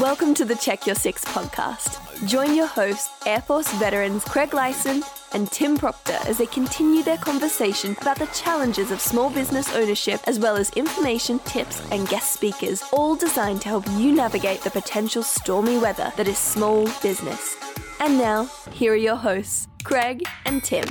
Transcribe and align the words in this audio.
Welcome 0.00 0.32
to 0.34 0.46
the 0.46 0.54
Check 0.54 0.86
Your 0.86 0.94
Six 0.94 1.22
podcast. 1.22 2.26
Join 2.26 2.54
your 2.56 2.66
hosts, 2.66 3.10
Air 3.26 3.42
Force 3.42 3.70
veterans 3.74 4.24
Craig 4.24 4.54
Lyson 4.54 5.02
and 5.34 5.50
Tim 5.50 5.76
Proctor, 5.76 6.16
as 6.26 6.38
they 6.38 6.46
continue 6.46 7.02
their 7.02 7.18
conversation 7.18 7.94
about 8.00 8.18
the 8.18 8.26
challenges 8.28 8.90
of 8.90 9.02
small 9.02 9.28
business 9.28 9.74
ownership, 9.74 10.20
as 10.26 10.38
well 10.38 10.56
as 10.56 10.70
information, 10.70 11.40
tips, 11.40 11.82
and 11.90 12.08
guest 12.08 12.32
speakers, 12.32 12.82
all 12.92 13.14
designed 13.14 13.60
to 13.62 13.68
help 13.68 13.86
you 13.98 14.12
navigate 14.12 14.62
the 14.62 14.70
potential 14.70 15.22
stormy 15.22 15.76
weather 15.76 16.10
that 16.16 16.26
is 16.26 16.38
small 16.38 16.88
business. 17.02 17.56
And 18.00 18.16
now, 18.16 18.46
here 18.72 18.94
are 18.94 18.96
your 18.96 19.16
hosts, 19.16 19.68
Craig 19.84 20.22
and 20.46 20.64
Tim. 20.64 20.86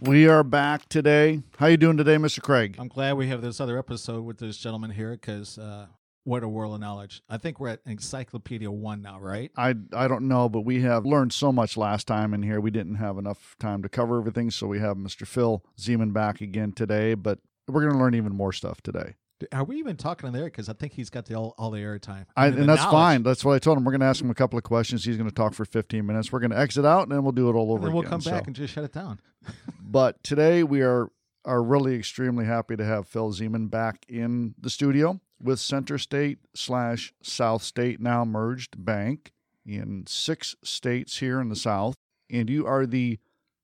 We 0.00 0.28
are 0.28 0.44
back 0.44 0.88
today. 0.88 1.42
How 1.56 1.66
you 1.66 1.76
doing 1.76 1.96
today, 1.96 2.14
Mr. 2.16 2.40
Craig? 2.40 2.76
I'm 2.78 2.86
glad 2.86 3.16
we 3.16 3.26
have 3.28 3.42
this 3.42 3.60
other 3.60 3.76
episode 3.76 4.24
with 4.24 4.38
this 4.38 4.56
gentleman 4.56 4.92
here 4.92 5.10
because 5.10 5.58
uh, 5.58 5.86
what 6.22 6.44
a 6.44 6.48
world 6.48 6.74
of 6.74 6.80
knowledge. 6.80 7.20
I 7.28 7.36
think 7.36 7.58
we're 7.58 7.70
at 7.70 7.80
Encyclopedia 7.84 8.70
One 8.70 9.02
now, 9.02 9.18
right? 9.18 9.50
I 9.56 9.74
I 9.92 10.06
don't 10.06 10.28
know, 10.28 10.48
but 10.48 10.60
we 10.60 10.82
have 10.82 11.04
learned 11.04 11.32
so 11.32 11.50
much 11.50 11.76
last 11.76 12.06
time 12.06 12.32
in 12.32 12.44
here. 12.44 12.60
We 12.60 12.70
didn't 12.70 12.94
have 12.94 13.18
enough 13.18 13.56
time 13.58 13.82
to 13.82 13.88
cover 13.88 14.20
everything, 14.20 14.52
so 14.52 14.68
we 14.68 14.78
have 14.78 14.96
Mr. 14.96 15.26
Phil 15.26 15.64
Zeman 15.76 16.12
back 16.12 16.40
again 16.40 16.70
today. 16.70 17.14
But 17.14 17.40
we're 17.66 17.82
going 17.82 17.94
to 17.94 17.98
learn 17.98 18.14
even 18.14 18.32
more 18.32 18.52
stuff 18.52 18.80
today. 18.80 19.14
Are 19.52 19.64
we 19.64 19.76
even 19.78 19.96
talking 19.96 20.26
in 20.26 20.32
there? 20.32 20.44
Because 20.46 20.68
I 20.68 20.72
think 20.72 20.92
he's 20.94 21.10
got 21.10 21.26
the 21.26 21.34
all, 21.34 21.54
all 21.58 21.70
the 21.70 21.78
airtime. 21.78 22.26
I, 22.36 22.50
mean, 22.50 22.60
and 22.60 22.68
that's 22.68 22.82
knowledge. 22.82 22.92
fine. 22.92 23.22
That's 23.22 23.44
what 23.44 23.54
I 23.54 23.58
told 23.58 23.78
him. 23.78 23.84
We're 23.84 23.92
going 23.92 24.00
to 24.00 24.06
ask 24.06 24.20
him 24.22 24.30
a 24.30 24.34
couple 24.34 24.56
of 24.58 24.64
questions. 24.64 25.04
He's 25.04 25.16
going 25.16 25.28
to 25.28 25.34
talk 25.34 25.54
for 25.54 25.64
15 25.64 26.04
minutes. 26.04 26.32
We're 26.32 26.40
going 26.40 26.50
to 26.50 26.58
exit 26.58 26.84
out, 26.84 27.02
and 27.04 27.12
then 27.12 27.22
we'll 27.22 27.32
do 27.32 27.48
it 27.48 27.54
all 27.54 27.70
over 27.72 27.78
And 27.78 27.86
then 27.86 27.92
we'll 27.92 28.00
again. 28.02 28.10
come 28.10 28.20
back 28.32 28.44
So- 28.44 28.46
and 28.48 28.56
just 28.56 28.74
shut 28.74 28.84
it 28.84 28.92
down. 28.92 29.20
But 29.90 30.22
today 30.22 30.62
we 30.62 30.82
are 30.82 31.08
are 31.44 31.62
really 31.62 31.94
extremely 31.94 32.44
happy 32.44 32.76
to 32.76 32.84
have 32.84 33.08
Phil 33.08 33.32
Zeman 33.32 33.70
back 33.70 34.04
in 34.06 34.54
the 34.60 34.68
studio 34.68 35.18
with 35.42 35.58
Center 35.58 35.96
State 35.96 36.40
slash 36.54 37.14
South 37.22 37.62
State 37.62 37.98
now 38.00 38.22
merged 38.24 38.84
bank 38.84 39.32
in 39.64 40.04
six 40.06 40.56
states 40.62 41.18
here 41.18 41.40
in 41.40 41.48
the 41.48 41.56
South. 41.56 41.94
And 42.30 42.50
you 42.50 42.66
are 42.66 42.84
the 42.84 43.18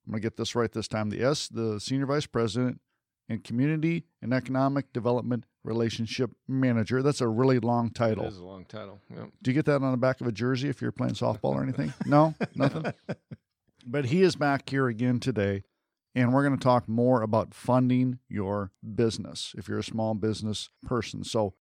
I'm 0.07 0.13
gonna 0.13 0.21
get 0.21 0.37
this 0.39 0.55
right 0.55 0.73
this 0.73 0.89
time, 0.89 1.11
the 1.11 1.23
S, 1.23 1.47
the 1.49 1.79
senior 1.79 2.07
vice 2.07 2.27
president 2.27 2.81
and 3.29 3.43
community 3.43 4.05
and 4.23 4.33
economic 4.33 4.93
development 4.93 5.45
relationship 5.63 6.31
manager. 6.47 7.03
That's 7.03 7.21
a 7.21 7.29
really 7.29 7.59
long 7.59 7.91
title. 7.91 8.25
It 8.25 8.29
is 8.29 8.39
a 8.39 8.45
long 8.45 8.65
title. 8.67 9.01
Yep. 9.11 9.29
Do 9.43 9.51
you 9.51 9.55
get 9.55 9.65
that 9.67 9.83
on 9.83 9.91
the 9.91 9.97
back 9.97 10.21
of 10.21 10.27
a 10.27 10.33
jersey 10.33 10.69
if 10.69 10.83
you're 10.83 10.93
playing 10.93 11.15
softball 11.15 11.55
or 11.55 11.63
anything? 11.63 11.93
No, 12.07 12.35
nothing. 12.55 12.93
But 13.87 14.07
he 14.07 14.23
is 14.23 14.37
back 14.37 14.69
here 14.69 14.89
again 14.89 15.21
today, 15.21 15.63
and 16.15 16.33
we're 16.33 16.47
going 16.47 16.57
to 16.57 16.63
talk 16.63 16.89
more 16.89 17.23
about 17.23 17.55
funding 17.55 18.19
your 18.29 18.73
business 18.95 19.55
if 19.57 19.69
you're 19.69 19.79
a 19.79 19.85
small 19.85 20.15
business 20.15 20.69
person. 20.85 21.25
So, 21.25 21.55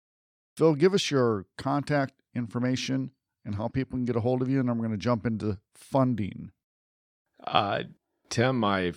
Phil, 0.58 0.76
give 0.76 0.94
us 0.94 1.10
your 1.10 1.46
contact 1.58 2.14
information 2.36 3.12
and 3.46 3.56
how 3.56 3.68
people 3.68 3.98
can 3.98 4.06
get 4.06 4.16
a 4.16 4.22
hold 4.22 4.42
of 4.42 4.50
you, 4.50 4.60
and 4.60 4.70
then 4.70 4.78
we're 4.78 4.88
going 4.88 5.00
to 5.00 5.04
jump 5.04 5.26
into 5.26 5.60
funding. 5.74 6.52
Uh, 7.46 7.84
Tim, 8.30 8.60
my 8.60 8.94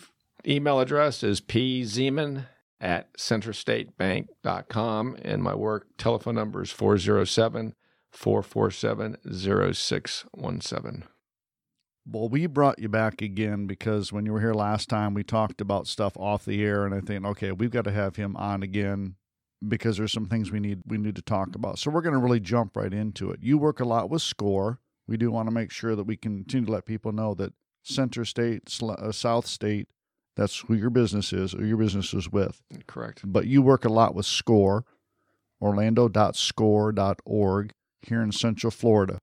email 0.46 0.80
address 0.80 1.22
is 1.22 1.40
pzeman 1.40 2.46
at 2.80 3.16
centerstatebank.com, 3.16 5.16
and 5.22 5.42
my 5.42 5.54
work 5.54 5.86
telephone 5.96 6.34
number 6.34 6.62
is 6.62 6.70
407 6.70 7.74
447 8.10 9.16
0617. 9.32 11.04
Well, 12.08 12.28
we 12.28 12.46
brought 12.46 12.78
you 12.78 12.88
back 12.88 13.20
again 13.20 13.66
because 13.66 14.12
when 14.12 14.26
you 14.26 14.32
were 14.32 14.40
here 14.40 14.54
last 14.54 14.88
time, 14.88 15.12
we 15.12 15.24
talked 15.24 15.60
about 15.60 15.88
stuff 15.88 16.16
off 16.16 16.44
the 16.44 16.64
air, 16.64 16.86
and 16.86 16.94
I 16.94 17.00
think, 17.00 17.24
okay, 17.24 17.50
we've 17.50 17.70
got 17.70 17.84
to 17.84 17.92
have 17.92 18.16
him 18.16 18.36
on 18.36 18.62
again 18.62 19.16
because 19.66 19.96
there's 19.96 20.12
some 20.12 20.26
things 20.26 20.52
we 20.52 20.60
need 20.60 20.82
we 20.86 20.98
need 20.98 21.16
to 21.16 21.22
talk 21.22 21.56
about. 21.56 21.78
So 21.78 21.90
we're 21.90 22.02
going 22.02 22.14
to 22.14 22.20
really 22.20 22.40
jump 22.40 22.76
right 22.76 22.92
into 22.92 23.30
it. 23.30 23.40
You 23.42 23.58
work 23.58 23.80
a 23.80 23.84
lot 23.84 24.08
with 24.08 24.22
SCORE. 24.22 24.78
We 25.08 25.16
do 25.16 25.30
want 25.30 25.48
to 25.48 25.54
make 25.54 25.70
sure 25.70 25.96
that 25.96 26.04
we 26.04 26.16
continue 26.16 26.66
to 26.66 26.72
let 26.72 26.86
people 26.86 27.12
know 27.12 27.34
that 27.34 27.52
Center 27.82 28.24
State, 28.24 28.62
uh, 28.82 29.12
South 29.12 29.46
State, 29.46 29.88
that's 30.36 30.60
who 30.60 30.74
your 30.74 30.90
business 30.90 31.32
is, 31.32 31.54
or 31.54 31.64
your 31.64 31.78
business 31.78 32.14
is 32.14 32.30
with. 32.30 32.62
Correct. 32.86 33.22
But 33.24 33.46
you 33.46 33.62
work 33.62 33.84
a 33.84 33.88
lot 33.88 34.14
with 34.14 34.26
SCORE, 34.26 34.84
orlando.score.org 35.60 37.72
here 38.02 38.22
in 38.22 38.30
Central 38.32 38.70
Florida. 38.70 39.18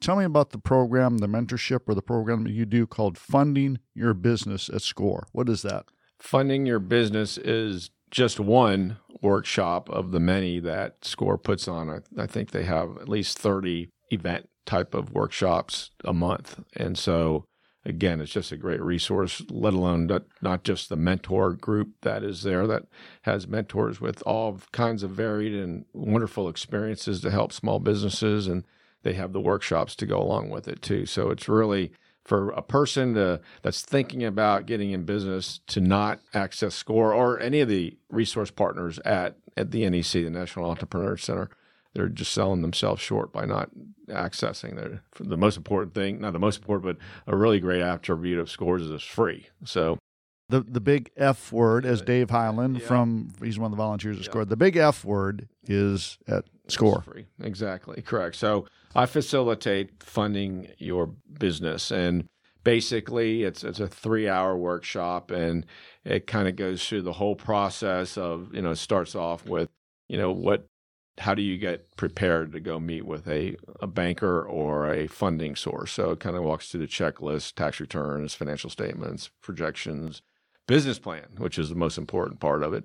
Tell 0.00 0.16
me 0.16 0.24
about 0.24 0.50
the 0.50 0.58
program, 0.58 1.18
the 1.18 1.28
mentorship, 1.28 1.82
or 1.86 1.94
the 1.94 2.02
program 2.02 2.42
that 2.44 2.52
you 2.52 2.66
do 2.66 2.86
called 2.86 3.16
Funding 3.16 3.78
Your 3.94 4.12
Business 4.12 4.68
at 4.68 4.82
SCORE. 4.82 5.26
What 5.32 5.48
is 5.48 5.62
that? 5.62 5.86
Funding 6.18 6.66
your 6.66 6.78
business 6.78 7.38
is 7.38 7.90
just 8.10 8.38
one 8.38 8.98
workshop 9.22 9.88
of 9.88 10.12
the 10.12 10.20
many 10.20 10.60
that 10.60 11.02
SCORE 11.04 11.38
puts 11.38 11.66
on. 11.66 11.88
I, 11.88 12.00
I 12.22 12.26
think 12.26 12.50
they 12.50 12.64
have 12.64 12.98
at 12.98 13.08
least 13.08 13.38
30 13.38 13.88
event 14.10 14.50
type 14.66 14.94
of 14.94 15.12
workshops 15.12 15.90
a 16.04 16.12
month. 16.12 16.60
And 16.76 16.98
so, 16.98 17.44
again, 17.86 18.20
it's 18.20 18.32
just 18.32 18.52
a 18.52 18.56
great 18.56 18.82
resource, 18.82 19.42
let 19.48 19.72
alone 19.72 20.06
not, 20.06 20.24
not 20.42 20.64
just 20.64 20.88
the 20.88 20.96
mentor 20.96 21.52
group 21.52 21.90
that 22.02 22.22
is 22.22 22.42
there 22.42 22.66
that 22.66 22.84
has 23.22 23.46
mentors 23.46 24.00
with 24.00 24.22
all 24.26 24.60
kinds 24.72 25.02
of 25.02 25.10
varied 25.10 25.54
and 25.54 25.84
wonderful 25.92 26.48
experiences 26.48 27.20
to 27.20 27.30
help 27.30 27.52
small 27.52 27.78
businesses. 27.78 28.46
And 28.46 28.64
they 29.02 29.14
have 29.14 29.32
the 29.32 29.40
workshops 29.40 29.94
to 29.96 30.06
go 30.06 30.20
along 30.20 30.50
with 30.50 30.66
it 30.66 30.82
too. 30.82 31.06
So 31.06 31.30
it's 31.30 31.48
really 31.48 31.92
for 32.24 32.50
a 32.50 32.62
person 32.62 33.14
to, 33.14 33.40
that's 33.62 33.82
thinking 33.82 34.24
about 34.24 34.66
getting 34.66 34.90
in 34.90 35.04
business 35.04 35.60
to 35.68 35.80
not 35.80 36.20
access 36.34 36.74
SCORE 36.74 37.14
or 37.14 37.38
any 37.38 37.60
of 37.60 37.68
the 37.68 37.96
resource 38.10 38.50
partners 38.50 38.98
at, 39.04 39.36
at 39.56 39.70
the 39.70 39.88
NEC, 39.88 40.12
the 40.12 40.30
National 40.30 40.68
Entrepreneur 40.68 41.16
Center, 41.16 41.50
they're 41.96 42.08
just 42.08 42.32
selling 42.32 42.62
themselves 42.62 43.00
short 43.00 43.32
by 43.32 43.44
not 43.44 43.70
accessing 44.08 44.76
their 44.76 45.02
the 45.18 45.36
most 45.36 45.56
important 45.56 45.94
thing, 45.94 46.20
not 46.20 46.32
the 46.32 46.38
most 46.38 46.58
important, 46.58 46.98
but 46.98 47.32
a 47.32 47.36
really 47.36 47.58
great 47.58 47.82
attribute 47.82 48.38
of 48.38 48.50
scores 48.50 48.82
is 48.82 48.90
it's 48.90 49.02
free. 49.04 49.48
So 49.64 49.98
The 50.48 50.60
the 50.60 50.80
big 50.80 51.10
F 51.16 51.50
word, 51.52 51.84
as 51.86 52.02
Dave 52.02 52.30
Highland 52.30 52.78
Yeah. 52.80 52.86
from 52.86 53.32
he's 53.42 53.58
one 53.58 53.66
of 53.72 53.76
the 53.76 53.82
volunteers 53.82 54.16
at 54.18 54.22
Yeah. 54.24 54.30
SCORE. 54.30 54.44
The 54.44 54.56
big 54.56 54.76
F 54.76 55.04
word 55.04 55.48
is 55.66 56.18
at 56.28 56.44
SCORE. 56.68 56.98
It's 56.98 57.04
free. 57.12 57.26
Exactly. 57.42 58.02
Correct. 58.02 58.36
So 58.36 58.66
I 58.94 59.06
facilitate 59.06 60.02
funding 60.02 60.68
your 60.78 61.06
business 61.38 61.90
and 61.90 62.26
basically 62.62 63.42
it's 63.44 63.64
it's 63.64 63.80
a 63.80 63.88
3-hour 63.88 64.56
workshop 64.56 65.30
and 65.30 65.64
it 66.04 66.26
kind 66.26 66.46
of 66.48 66.54
goes 66.56 66.86
through 66.86 67.02
the 67.02 67.14
whole 67.14 67.34
process 67.36 68.16
of, 68.18 68.54
you 68.54 68.62
know, 68.62 68.74
starts 68.74 69.14
off 69.14 69.46
with, 69.46 69.68
you 70.08 70.16
know, 70.18 70.30
what 70.32 70.66
how 71.18 71.34
do 71.34 71.42
you 71.42 71.56
get 71.58 71.96
prepared 71.96 72.52
to 72.52 72.60
go 72.60 72.78
meet 72.78 73.06
with 73.06 73.26
a, 73.26 73.56
a 73.80 73.86
banker 73.86 74.42
or 74.42 74.92
a 74.92 75.06
funding 75.06 75.56
source? 75.56 75.92
So 75.92 76.10
it 76.10 76.20
kind 76.20 76.36
of 76.36 76.42
walks 76.42 76.70
through 76.70 76.80
the 76.80 76.86
checklist, 76.86 77.54
tax 77.54 77.80
returns, 77.80 78.34
financial 78.34 78.70
statements, 78.70 79.30
projections, 79.40 80.22
business 80.66 80.98
plan, 80.98 81.26
which 81.38 81.58
is 81.58 81.68
the 81.68 81.74
most 81.74 81.96
important 81.96 82.40
part 82.40 82.62
of 82.62 82.74
it. 82.74 82.84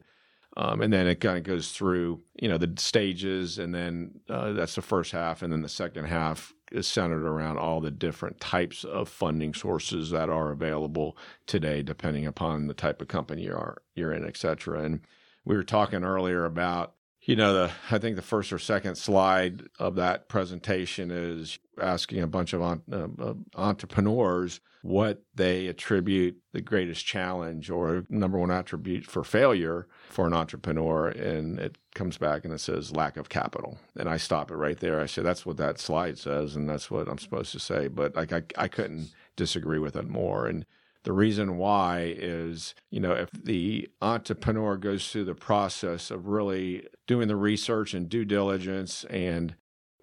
Um, 0.57 0.81
and 0.81 0.91
then 0.91 1.07
it 1.07 1.21
kind 1.21 1.37
of 1.37 1.43
goes 1.43 1.71
through, 1.71 2.21
you 2.41 2.49
know, 2.49 2.57
the 2.57 2.73
stages, 2.77 3.57
and 3.57 3.73
then 3.73 4.19
uh, 4.29 4.51
that's 4.51 4.75
the 4.75 4.81
first 4.81 5.13
half, 5.13 5.41
and 5.41 5.51
then 5.51 5.61
the 5.61 5.69
second 5.69 6.05
half 6.05 6.53
is 6.73 6.87
centered 6.87 7.25
around 7.25 7.57
all 7.57 7.79
the 7.79 7.91
different 7.91 8.39
types 8.41 8.83
of 8.83 9.07
funding 9.07 9.53
sources 9.53 10.09
that 10.09 10.29
are 10.29 10.51
available 10.51 11.17
today, 11.47 11.81
depending 11.81 12.25
upon 12.25 12.67
the 12.67 12.73
type 12.73 13.01
of 13.01 13.07
company 13.07 13.43
you 13.43 13.53
are 13.53 13.81
you're 13.95 14.11
in, 14.11 14.25
et 14.25 14.35
cetera. 14.35 14.83
And 14.83 14.99
we 15.45 15.55
were 15.55 15.63
talking 15.63 16.03
earlier 16.03 16.43
about, 16.43 16.95
you 17.23 17.35
know, 17.35 17.53
the 17.53 17.71
I 17.91 17.99
think 17.99 18.15
the 18.15 18.21
first 18.21 18.51
or 18.51 18.59
second 18.59 18.95
slide 18.95 19.63
of 19.79 19.95
that 19.95 20.27
presentation 20.27 21.11
is 21.11 21.59
asking 21.79 22.21
a 22.21 22.27
bunch 22.27 22.53
of 22.53 22.61
uh, 22.61 22.77
uh, 22.91 23.33
entrepreneurs 23.55 24.59
what 24.81 25.23
they 25.35 25.67
attribute 25.67 26.37
the 26.53 26.61
greatest 26.61 27.05
challenge 27.05 27.69
or 27.69 28.03
number 28.09 28.39
one 28.39 28.49
attribute 28.49 29.05
for 29.05 29.23
failure 29.23 29.87
for 30.09 30.25
an 30.25 30.33
entrepreneur 30.33 31.09
and 31.09 31.59
it 31.59 31.78
comes 31.93 32.17
back 32.17 32.43
and 32.43 32.53
it 32.53 32.59
says 32.59 32.96
lack 32.96 33.17
of 33.17 33.29
capital. 33.29 33.78
And 33.96 34.09
i 34.09 34.17
stop 34.17 34.49
it 34.49 34.55
right 34.55 34.79
there. 34.79 34.99
I 34.99 35.05
say 35.05 35.22
that's 35.22 35.46
what 35.46 35.57
that 35.57 35.79
slide 35.79 36.17
says 36.17 36.55
and 36.55 36.67
that's 36.67 36.90
what 36.90 37.07
i'm 37.07 37.19
supposed 37.19 37.51
to 37.51 37.59
say. 37.59 37.87
But 37.87 38.16
like 38.16 38.34
i, 38.34 38.41
I 38.57 38.67
couldn't 38.67 39.11
disagree 39.35 39.79
with 39.79 39.96
it 39.96 40.09
more. 40.09 40.47
And 40.47 40.66
the 41.03 41.13
reason 41.13 41.57
why 41.57 42.13
is, 42.15 42.75
you 42.89 42.99
know, 42.99 43.13
if 43.13 43.29
the 43.31 43.89
entrepreneur 44.01 44.77
goes 44.77 45.09
through 45.09 45.25
the 45.25 45.35
process 45.35 46.11
of 46.11 46.27
really 46.27 46.87
doing 47.07 47.27
the 47.27 47.35
research 47.35 47.93
and 47.93 48.07
due 48.07 48.25
diligence 48.25 49.03
and 49.05 49.55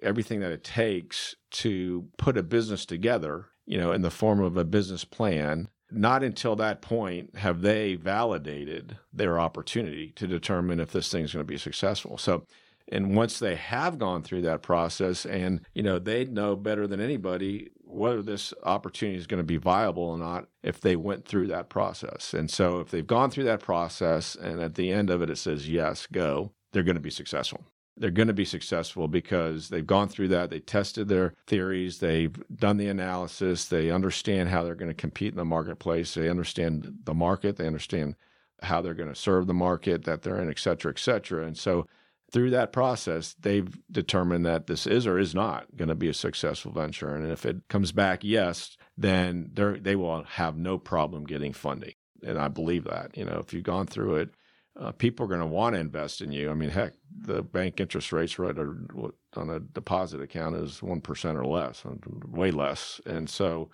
everything 0.03 0.41
that 0.41 0.53
it 0.53 0.65
takes 0.65 1.37
to 1.51 2.09
put 2.19 2.37
a 2.37 2.43
business 2.43 2.85
together, 2.85 3.47
you 3.67 3.79
know, 3.79 3.93
in 3.93 4.03
the 4.03 4.11
form 4.11 4.41
of 4.41 4.57
a 4.57 4.65
business 4.65 5.05
plan, 5.05 5.69
not 5.91 6.23
until 6.23 6.57
that 6.57 6.83
point 6.83 7.37
have 7.37 7.63
they 7.63 7.95
validated 7.95 8.99
their 9.13 9.41
opportunity 9.41 10.13
to 10.17 10.27
determine 10.27 10.81
if 10.81 10.93
this 10.93 11.11
thing's 11.11 11.33
going 11.33 11.45
to 11.45 11.51
be 11.53 11.59
successful. 11.59 12.19
So, 12.19 12.45
and 12.91 13.15
once 13.15 13.39
they 13.39 13.55
have 13.55 13.99
gone 13.99 14.23
through 14.23 14.43
that 14.43 14.63
process 14.63 15.27
and, 15.27 15.61
you 15.75 15.83
know, 15.83 15.99
they 15.99 16.25
know 16.25 16.57
better 16.57 16.87
than 16.87 17.01
anybody 17.01 17.71
whether 17.89 18.23
this 18.23 18.53
opportunity 18.65 19.19
is 19.19 19.27
going 19.27 19.39
to 19.39 19.45
be 19.45 19.57
viable 19.57 20.03
or 20.03 20.19
not 20.19 20.47
if 20.63 20.81
they 20.81 20.95
went 20.95 21.25
through 21.25 21.47
that 21.49 21.69
process. 21.71 22.35
And 22.35 22.51
so 22.51 22.81
if 22.81 22.91
they've 22.91 23.07
gone 23.07 23.31
through 23.31 23.45
that 23.45 23.61
process 23.61 24.35
and 24.35 24.61
at 24.61 24.75
the 24.75 24.93
end 24.93 25.11
of 25.11 25.23
it 25.23 25.31
it 25.31 25.39
says 25.39 25.69
yes, 25.69 26.07
go, 26.07 26.53
they're 26.73 26.83
going 26.83 26.97
to 26.97 27.01
be 27.01 27.11
successful. 27.11 27.65
they're 27.99 28.11
going 28.11 28.29
to 28.29 28.35
be 28.35 28.45
successful 28.45 29.09
because 29.09 29.69
they've 29.69 29.87
gone 29.87 30.09
through 30.09 30.29
that. 30.29 30.51
They 30.51 30.61
tested 30.61 31.09
their 31.09 31.35
theories. 31.47 31.99
They've 31.99 32.35
done 32.55 32.77
the 32.77 32.89
analysis. 32.89 33.67
They 33.67 33.91
understand 33.91 34.49
how 34.49 34.63
they're 34.63 34.75
going 34.75 34.91
to 34.91 34.95
compete 34.95 35.33
in 35.33 35.39
the 35.39 35.45
marketplace. 35.45 36.15
They 36.15 36.29
understand 36.29 36.99
the 37.05 37.15
market. 37.15 37.57
They 37.57 37.67
understand 37.67 38.15
how 38.63 38.81
they're 38.81 38.95
going 38.95 39.13
to 39.13 39.15
serve 39.15 39.47
the 39.47 39.55
market 39.55 40.05
that 40.05 40.23
they're 40.23 40.41
in, 40.41 40.51
et 40.51 40.59
cetera, 40.59 40.93
et 40.93 40.99
cetera. 40.99 41.47
And 41.47 41.57
so 41.57 41.87
through 42.31 42.51
that 42.51 42.73
process, 42.73 43.35
they've 43.41 43.79
determined 43.91 44.45
that 44.45 44.67
this 44.67 44.87
is 44.87 45.07
or 45.07 45.19
is 45.19 45.35
not 45.35 45.67
going 45.77 45.89
to 45.89 45.95
be 45.95 46.09
a 46.09 46.15
successful 46.15 46.73
venture. 46.73 47.15
And 47.15 47.31
if 47.31 47.47
it 47.47 47.69
comes 47.69 47.93
back 47.93 48.23
yes, 48.23 48.77
then 48.97 49.51
they 49.55 49.97
will 49.97 50.25
have 50.25 50.57
no 50.57 50.79
problem 50.79 51.25
getting 51.25 51.53
funding. 51.53 51.95
And 52.23 52.39
I 52.39 52.49
believe 52.49 52.85
that. 52.85 53.17
You 53.17 53.25
know, 53.25 53.39
if 53.39 53.55
you've 53.55 53.63
gone 53.63 53.87
through 53.87 54.17
it, 54.17 54.31
uh, 54.79 54.93
people 54.93 55.25
are 55.25 55.29
going 55.29 55.41
to 55.41 55.47
want 55.47 55.75
to 55.75 55.81
invest 55.81 56.21
in 56.21 56.31
you. 56.31 56.51
I 56.51 56.55
mean, 56.55 56.71
heck, 56.71 56.95
the 57.11 57.43
bank 57.43 57.81
interest 57.81 58.13
rates 58.13 58.39
right 58.39 58.57
on 58.57 59.51
a 59.51 59.61
deposit 59.61 60.21
account 60.21 60.57
is 60.57 60.83
one 60.83 61.01
percent 61.01 61.39
or 61.39 61.45
less, 61.45 61.83
way 62.29 62.51
less, 62.51 63.01
and 63.07 63.29
so 63.29 63.71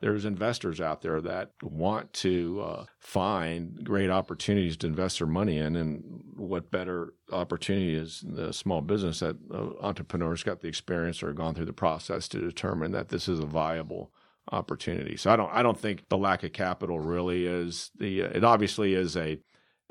there's 0.00 0.24
investors 0.24 0.80
out 0.80 1.02
there 1.02 1.20
that 1.20 1.50
want 1.62 2.12
to 2.12 2.60
uh, 2.64 2.84
find 3.00 3.84
great 3.84 4.10
opportunities 4.10 4.76
to 4.78 4.86
invest 4.86 5.18
their 5.18 5.26
money 5.26 5.58
in. 5.58 5.74
And 5.74 6.22
what 6.36 6.70
better 6.70 7.14
opportunity 7.32 7.94
is 7.94 8.24
the 8.26 8.52
small 8.52 8.80
business 8.80 9.20
that 9.20 9.36
uh, 9.52 9.70
entrepreneurs 9.80 10.44
got 10.44 10.60
the 10.60 10.68
experience 10.68 11.22
or 11.22 11.32
gone 11.32 11.54
through 11.54 11.64
the 11.66 11.72
process 11.72 12.28
to 12.28 12.40
determine 12.40 12.92
that 12.92 13.08
this 13.08 13.28
is 13.28 13.40
a 13.40 13.46
viable 13.46 14.12
opportunity. 14.52 15.16
So 15.16 15.30
I 15.30 15.36
don't 15.36 15.52
I 15.52 15.62
don't 15.62 15.78
think 15.78 16.08
the 16.08 16.16
lack 16.16 16.42
of 16.42 16.52
capital 16.52 17.00
really 17.00 17.46
is 17.46 17.90
the 17.98 18.20
it 18.20 18.44
obviously 18.44 18.94
is 18.94 19.16
a 19.16 19.38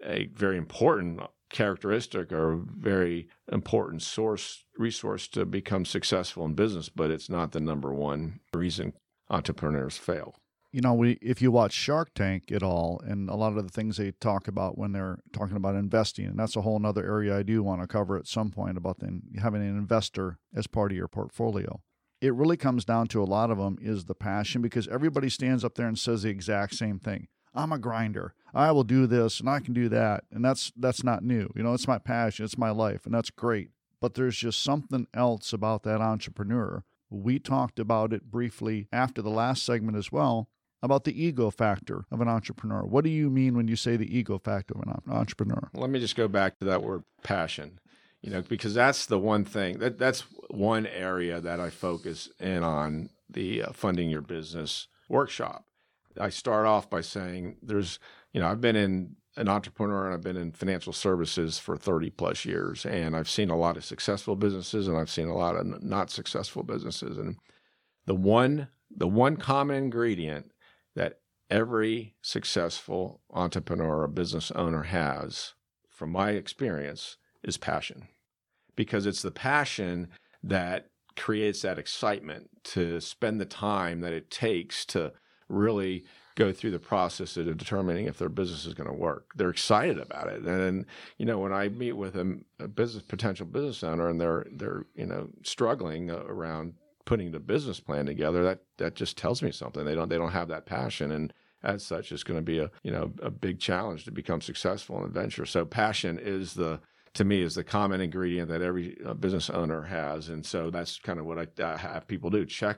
a 0.04 0.30
very 0.34 0.58
important 0.58 1.20
characteristic 1.50 2.32
or 2.32 2.64
very 2.78 3.28
important 3.52 4.02
source 4.02 4.64
resource 4.78 5.28
to 5.30 5.46
become 5.46 5.86
successful 5.86 6.46
in 6.46 6.54
business, 6.54 6.90
but 6.90 7.12
it's 7.12 7.30
not 7.30 7.52
the 7.52 7.60
number 7.60 7.94
one 7.94 8.40
reason 8.54 8.94
entrepreneurs 9.30 9.98
fail. 9.98 10.36
You 10.72 10.82
know, 10.82 10.94
we 10.94 11.14
if 11.22 11.42
you 11.42 11.50
watch 11.50 11.74
Shark 11.74 12.14
Tank 12.14 12.52
at 12.52 12.62
all, 12.62 13.02
and 13.06 13.30
a 13.30 13.36
lot 13.36 13.58
of 13.58 13.64
the 13.64 13.72
things 13.72 13.98
they 13.98 14.12
talk 14.12 14.48
about 14.48 14.78
when 14.78 14.92
they're 14.92 15.20
talking 15.32 15.56
about 15.56 15.76
investing, 15.76 16.26
and 16.26 16.38
that's 16.38 16.56
a 16.56 16.62
whole 16.62 16.86
other 16.86 17.06
area 17.06 17.38
I 17.38 17.44
do 17.44 17.64
want 17.64 17.82
to 17.82 17.88
cover 17.88 18.18
at 18.18 18.28
some 18.28 18.52
point 18.52 18.78
about 18.78 19.00
then 19.00 19.24
having 19.42 19.62
an 19.62 19.78
investor 19.78 20.38
as 20.54 20.68
part 20.68 20.92
of 20.92 20.98
your 20.98 21.08
portfolio. 21.08 21.82
It 22.20 22.34
really 22.34 22.58
comes 22.58 22.84
down 22.84 23.08
to 23.08 23.22
a 23.22 23.26
lot 23.26 23.50
of 23.50 23.58
them 23.58 23.78
is 23.82 24.06
the 24.06 24.16
passion 24.16 24.62
because 24.62 24.88
everybody 24.88 25.30
stands 25.30 25.64
up 25.64 25.76
there 25.76 25.88
and 25.88 25.98
says 25.98 26.24
the 26.24 26.30
exact 26.30 26.76
same 26.76 27.00
thing. 27.00 27.28
I'm 27.54 27.72
a 27.72 27.80
grinder. 27.80 28.34
I 28.54 28.72
will 28.72 28.84
do 28.84 29.08
this 29.08 29.40
and 29.40 29.50
I 29.50 29.60
can 29.60 29.74
do 29.74 29.90
that. 29.90 30.26
And 30.32 30.44
that's 30.44 30.72
that's 30.76 31.04
not 31.04 31.24
new. 31.24 31.50
You 31.56 31.64
know, 31.64 31.74
it's 31.74 31.88
my 31.88 31.98
passion, 31.98 32.46
it's 32.46 32.58
my 32.58 32.72
life, 32.72 33.06
and 33.06 33.14
that's 33.14 33.30
great. 33.30 33.70
But 34.00 34.14
there's 34.14 34.38
just 34.38 34.62
something 34.62 35.08
else 35.14 35.54
about 35.54 35.84
that 35.84 36.02
entrepreneur. 36.02 36.84
We 37.10 37.40
talked 37.40 37.80
about 37.80 38.14
it 38.14 38.30
briefly 38.30 38.88
after 38.92 39.22
the 39.22 39.30
last 39.30 39.64
segment 39.64 39.98
as 39.98 40.12
well 40.12 40.50
about 40.84 41.04
the 41.06 41.24
ego 41.24 41.50
factor 41.50 42.06
of 42.12 42.22
an 42.22 42.28
entrepreneur. 42.28 42.86
What 42.86 43.04
do 43.04 43.10
you 43.10 43.30
mean 43.30 43.56
when 43.56 43.68
you 43.68 43.76
say 43.76 43.98
the 43.98 44.18
ego 44.18 44.38
factor 44.38 44.76
of 44.76 44.82
an 44.82 45.12
entrepreneur? 45.12 45.70
Let 45.74 45.90
me 45.90 46.00
just 46.00 46.16
go 46.16 46.28
back 46.28 46.60
to 46.60 46.66
that 46.66 46.84
word 46.84 47.04
passion. 47.24 47.80
You 48.22 48.32
know, 48.32 48.42
because 48.42 48.74
that's 48.74 49.06
the 49.06 49.20
one 49.20 49.46
thing 49.46 49.78
that 49.78 50.00
that's 50.00 50.22
one 50.50 50.88
area 50.88 51.40
that 51.40 51.60
I 51.60 51.70
focus 51.70 52.30
in 52.40 52.64
on 52.64 53.10
the 53.30 53.64
uh, 53.64 53.72
funding 53.74 54.10
your 54.10 54.22
business 54.22 54.88
workshop 55.08 55.68
I 56.20 56.30
start 56.30 56.66
off 56.66 56.90
by 56.90 57.02
saying 57.02 57.58
there's, 57.62 58.00
you 58.34 58.42
know, 58.42 58.48
I've 58.48 58.62
been 58.62 58.76
in 58.76 59.16
an 59.38 59.48
entrepreneur 59.48 60.06
and 60.06 60.14
I've 60.14 60.24
been 60.24 60.38
in 60.38 60.52
financial 60.52 60.92
services 60.92 61.60
for 61.60 61.78
30 61.78 62.10
plus 62.10 62.44
years. 62.44 62.86
And 62.86 63.16
I've 63.16 63.30
seen 63.30 63.50
a 63.50 63.58
lot 63.58 63.78
of 63.78 63.86
successful 63.86 64.36
businesses 64.36 64.88
and 64.88 64.98
I've 64.98 65.10
seen 65.10 65.28
a 65.28 65.38
lot 65.38 65.56
of 65.56 65.84
not 65.84 66.10
successful 66.10 66.64
businesses. 66.64 67.18
And 67.18 67.38
the 68.06 68.16
one, 68.16 68.70
the 68.90 69.08
one 69.08 69.38
common 69.38 69.76
ingredient 69.76 70.52
that 70.96 71.20
every 71.50 72.16
successful 72.22 73.22
entrepreneur 73.32 74.04
or 74.04 74.08
business 74.08 74.52
owner 74.52 74.84
has, 74.84 75.54
from 75.90 76.12
my 76.12 76.32
experience, 76.32 77.18
is 77.44 77.58
passion. 77.58 78.08
Because 78.76 79.06
it's 79.06 79.22
the 79.22 79.32
passion 79.32 80.10
that 80.44 80.90
creates 81.16 81.62
that 81.62 81.80
excitement 81.80 82.50
to 82.64 83.00
spend 83.00 83.40
the 83.40 83.46
time 83.46 84.02
that 84.02 84.14
it 84.14 84.30
takes 84.30 84.86
to 84.86 85.14
really 85.50 86.06
go 86.38 86.54
through 86.54 86.70
the 86.70 86.80
process 86.80 87.36
of 87.36 87.58
determining 87.58 88.06
if 88.06 88.20
their 88.20 88.30
business 88.30 88.66
is 88.68 88.76
going 88.76 88.88
to 88.88 88.96
work. 88.96 89.32
They're 89.36 89.50
excited 89.50 89.98
about 89.98 90.28
it, 90.28 90.44
and 90.44 90.86
you 91.18 91.26
know 91.26 91.40
when 91.40 91.52
I 91.52 91.68
meet 91.70 91.94
with 91.94 92.16
a, 92.16 92.38
a 92.60 92.68
business 92.68 93.04
potential 93.04 93.48
business 93.48 93.84
owner 93.84 94.08
and 94.08 94.22
they're 94.22 94.46
they're 94.52 94.86
you 94.96 95.08
know 95.08 95.30
struggling 95.44 96.12
around 96.12 96.76
putting 97.06 97.32
the 97.32 97.40
business 97.40 97.80
plan 97.80 98.06
together, 98.06 98.44
that 98.44 98.60
that 98.78 98.96
just 98.96 99.18
tells 99.18 99.42
me 99.42 99.52
something. 99.52 99.84
They 99.84 99.96
don't 99.96 100.10
they 100.10 100.18
don't 100.18 100.32
have 100.32 100.48
that 100.50 100.66
passion 100.66 101.12
and. 101.12 101.34
As 101.64 101.84
such, 101.84 102.12
it's 102.12 102.24
going 102.24 102.38
to 102.38 102.44
be 102.44 102.60
a 102.60 102.70
you 102.84 102.92
know 102.92 103.12
a 103.20 103.32
big 103.32 103.60
challenge 103.60 104.06
to 104.06 104.12
become 104.12 104.42
successful 104.42 105.00
in 105.00 105.06
a 105.06 105.08
venture. 105.08 105.44
So 105.44 105.66
passion 105.66 106.20
is 106.20 106.54
the 106.54 106.80
to 107.16 107.26
me 107.26 107.42
is 107.42 107.56
the 107.56 107.64
common 107.64 108.00
ingredient 108.00 108.48
that 108.50 108.62
every 108.62 108.96
uh, 109.04 109.16
business 109.16 109.50
owner 109.50 109.82
has 109.82 110.30
and 110.30 110.46
so 110.46 110.70
that's 110.70 111.00
kind 111.00 111.20
of 111.20 111.26
what 111.26 111.40
I, 111.40 111.48
I, 111.64 111.76
have 111.76 112.08
people 112.08 112.30
do 112.30 112.46
check 112.46 112.78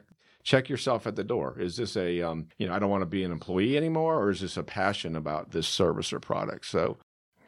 check 0.50 0.68
yourself 0.68 1.06
at 1.06 1.16
the 1.16 1.24
door. 1.24 1.56
Is 1.60 1.75
this 1.75 1.96
a, 1.96 2.24
um, 2.24 2.48
you 2.57 2.68
know, 2.68 2.74
I 2.74 2.80
don't 2.80 2.90
want 2.90 3.04
to 3.04 3.06
be 3.06 3.24
an 3.24 3.31
employee 3.31 3.78
anymore, 3.78 4.19
or 4.19 4.31
is 4.31 4.42
this 4.42 4.57
a 4.57 4.63
passion 4.63 5.16
about 5.16 5.51
this 5.51 5.68
service 5.68 6.12
or 6.12 6.19
product? 6.19 6.66
So 6.66 6.98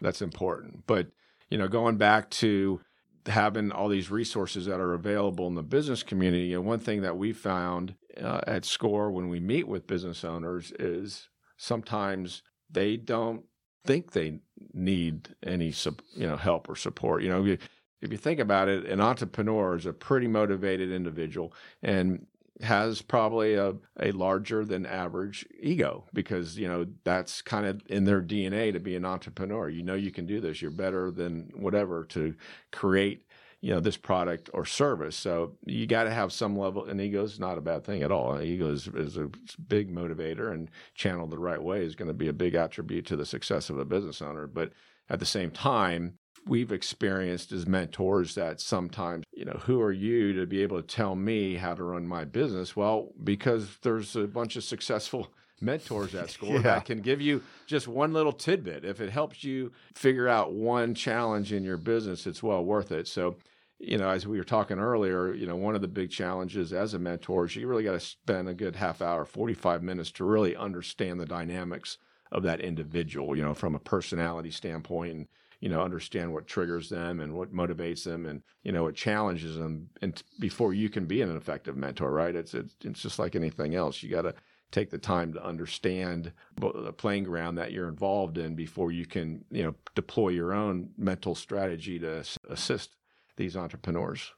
that's 0.01 0.21
important. 0.21 0.83
But, 0.85 1.07
you 1.49 1.57
know, 1.57 1.67
going 1.67 1.97
back 1.97 2.29
to 2.41 2.79
having 3.25 3.71
all 3.71 3.89
these 3.89 4.11
resources 4.11 4.67
that 4.67 4.79
are 4.79 4.93
available 4.93 5.47
in 5.47 5.55
the 5.55 5.63
business 5.63 6.03
community, 6.03 6.53
and 6.53 6.63
one 6.63 6.77
thing 6.77 7.01
that 7.01 7.17
we 7.17 7.33
found 7.33 7.95
uh, 8.21 8.41
at 8.45 8.65
SCORE 8.65 9.09
when 9.09 9.29
we 9.29 9.39
meet 9.39 9.67
with 9.67 9.87
business 9.87 10.23
owners 10.23 10.71
is 10.77 11.27
sometimes 11.57 12.43
they 12.69 12.97
don't 12.97 13.45
think 13.83 14.11
they 14.11 14.41
need 14.73 15.29
any 15.43 15.73
you 16.13 16.27
know 16.27 16.37
help 16.37 16.69
or 16.69 16.75
support. 16.75 17.23
You 17.23 17.29
know, 17.29 17.57
if 18.01 18.11
you 18.11 18.17
think 18.17 18.39
about 18.39 18.67
it, 18.67 18.85
an 18.85 19.01
entrepreneur 19.01 19.75
is 19.75 19.87
a 19.87 19.93
pretty 19.93 20.27
motivated 20.27 20.91
individual, 20.91 21.51
and 21.81 22.27
has 22.63 23.01
probably 23.01 23.55
a, 23.55 23.75
a 23.99 24.11
larger 24.11 24.65
than 24.65 24.85
average 24.85 25.45
ego 25.59 26.05
because 26.13 26.57
you 26.57 26.67
know 26.67 26.85
that's 27.03 27.41
kind 27.41 27.65
of 27.65 27.81
in 27.87 28.05
their 28.05 28.21
DNA 28.21 28.73
to 28.73 28.79
be 28.79 28.95
an 28.95 29.05
entrepreneur. 29.05 29.69
You 29.69 29.83
know 29.83 29.95
you 29.95 30.11
can 30.11 30.25
do 30.25 30.39
this. 30.39 30.61
You're 30.61 30.71
better 30.71 31.11
than 31.11 31.51
whatever 31.55 32.05
to 32.05 32.35
create 32.71 33.25
you 33.61 33.71
know 33.71 33.79
this 33.79 33.97
product 33.97 34.49
or 34.53 34.65
service. 34.65 35.15
So 35.15 35.55
you 35.65 35.85
got 35.85 36.03
to 36.03 36.11
have 36.11 36.33
some 36.33 36.57
level. 36.57 36.85
And 36.85 36.99
ego 36.99 37.23
is 37.23 37.39
not 37.39 37.57
a 37.57 37.61
bad 37.61 37.85
thing 37.85 38.01
at 38.03 38.11
all. 38.11 38.41
Ego 38.41 38.71
is, 38.71 38.87
is 38.87 39.17
a 39.17 39.29
big 39.67 39.93
motivator, 39.93 40.51
and 40.51 40.69
channeled 40.95 41.29
the 41.29 41.37
right 41.37 41.61
way 41.61 41.85
is 41.85 41.95
going 41.95 42.07
to 42.07 42.13
be 42.13 42.27
a 42.27 42.33
big 42.33 42.55
attribute 42.55 43.05
to 43.07 43.15
the 43.15 43.25
success 43.25 43.69
of 43.69 43.77
a 43.77 43.85
business 43.85 44.21
owner. 44.21 44.47
But 44.47 44.71
at 45.09 45.19
the 45.19 45.25
same 45.25 45.51
time, 45.51 46.17
we've 46.45 46.71
experienced 46.71 47.51
as 47.51 47.67
mentors 47.67 48.35
that 48.35 48.59
sometimes, 48.59 49.23
you 49.31 49.45
know, 49.45 49.59
who 49.63 49.81
are 49.81 49.91
you 49.91 50.33
to 50.33 50.45
be 50.45 50.61
able 50.63 50.81
to 50.81 50.87
tell 50.87 51.15
me 51.15 51.55
how 51.55 51.73
to 51.73 51.83
run 51.83 52.07
my 52.07 52.25
business? 52.25 52.75
Well, 52.75 53.09
because 53.23 53.77
there's 53.81 54.15
a 54.15 54.27
bunch 54.27 54.55
of 54.55 54.63
successful 54.63 55.27
mentors 55.61 56.15
at 56.15 56.31
SCORE 56.31 56.55
yeah. 56.55 56.61
that 56.61 56.85
can 56.85 57.01
give 57.01 57.21
you 57.21 57.43
just 57.67 57.87
one 57.87 58.13
little 58.13 58.31
tidbit. 58.31 58.83
If 58.83 58.99
it 58.99 59.11
helps 59.11 59.43
you 59.43 59.71
figure 59.93 60.27
out 60.27 60.53
one 60.53 60.95
challenge 60.95 61.53
in 61.53 61.63
your 61.63 61.77
business, 61.77 62.25
it's 62.25 62.41
well 62.41 62.65
worth 62.65 62.91
it. 62.91 63.07
So, 63.07 63.35
you 63.77 63.97
know, 63.97 64.09
as 64.09 64.27
we 64.27 64.37
were 64.37 64.43
talking 64.43 64.79
earlier, 64.79 65.33
you 65.33 65.45
know, 65.45 65.55
one 65.55 65.75
of 65.75 65.81
the 65.81 65.87
big 65.87 66.09
challenges 66.09 66.73
as 66.73 66.93
a 66.93 66.99
mentor 66.99 67.45
is 67.45 67.55
you 67.55 67.67
really 67.67 67.83
got 67.83 67.93
to 67.93 67.99
spend 67.99 68.49
a 68.49 68.53
good 68.53 68.75
half 68.75 69.01
hour, 69.01 69.25
45 69.25 69.83
minutes 69.83 70.11
to 70.13 70.23
really 70.23 70.55
understand 70.55 71.19
the 71.19 71.25
dynamics 71.25 71.97
of 72.31 72.43
that 72.43 72.61
individual, 72.61 73.35
you 73.35 73.43
know, 73.43 73.53
from 73.53 73.75
a 73.75 73.79
personality 73.79 74.51
standpoint 74.51 75.13
and 75.13 75.27
you 75.61 75.69
know 75.69 75.81
understand 75.81 76.33
what 76.33 76.47
triggers 76.47 76.89
them 76.89 77.21
and 77.21 77.33
what 77.33 77.53
motivates 77.53 78.03
them 78.03 78.25
and 78.25 78.41
you 78.63 78.71
know 78.71 78.83
what 78.83 78.95
challenges 78.95 79.55
them 79.55 79.89
and 80.01 80.21
before 80.39 80.73
you 80.73 80.89
can 80.89 81.05
be 81.05 81.21
an 81.21 81.35
effective 81.37 81.77
mentor 81.77 82.11
right? 82.11 82.35
It's 82.35 82.53
it's, 82.53 82.75
it's 82.83 83.01
just 83.01 83.19
like 83.19 83.35
anything 83.35 83.75
else. 83.75 84.03
You 84.03 84.09
got 84.09 84.23
to 84.23 84.33
take 84.71 84.89
the 84.89 84.97
time 84.97 85.33
to 85.33 85.45
understand 85.45 86.31
the 86.59 86.93
playing 86.93 87.25
ground 87.25 87.57
that 87.57 87.71
you're 87.71 87.89
involved 87.89 88.37
in 88.37 88.55
before 88.55 88.91
you 88.91 89.05
can 89.05 89.45
you 89.51 89.63
know 89.63 89.75
deploy 89.95 90.29
your 90.29 90.51
own 90.51 90.89
mental 90.97 91.35
strategy 91.35 91.99
to 91.99 92.23
assist 92.49 92.97
these 93.37 93.55
entrepreneurs. 93.55 94.33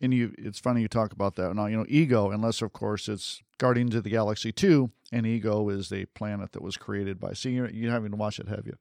And 0.00 0.14
you 0.14 0.34
it's 0.36 0.60
funny 0.60 0.82
you 0.82 0.88
talk 0.88 1.12
about 1.12 1.36
that. 1.36 1.54
Now 1.54 1.66
you 1.66 1.78
know 1.78 1.86
ego 1.88 2.30
unless 2.30 2.60
of 2.60 2.72
course 2.72 3.08
it's 3.08 3.42
guardians 3.58 3.94
of 3.94 4.04
the 4.04 4.10
galaxy 4.10 4.52
2 4.52 4.90
and 5.10 5.26
ego 5.26 5.68
is 5.70 5.92
a 5.92 6.04
planet 6.06 6.52
that 6.52 6.62
was 6.62 6.76
created 6.76 7.18
by 7.18 7.32
see 7.32 7.50
you, 7.50 7.66
you 7.72 7.90
haven't 7.90 8.06
even 8.06 8.18
watched 8.18 8.38
it 8.38 8.46
have 8.46 8.64
you 8.64 8.76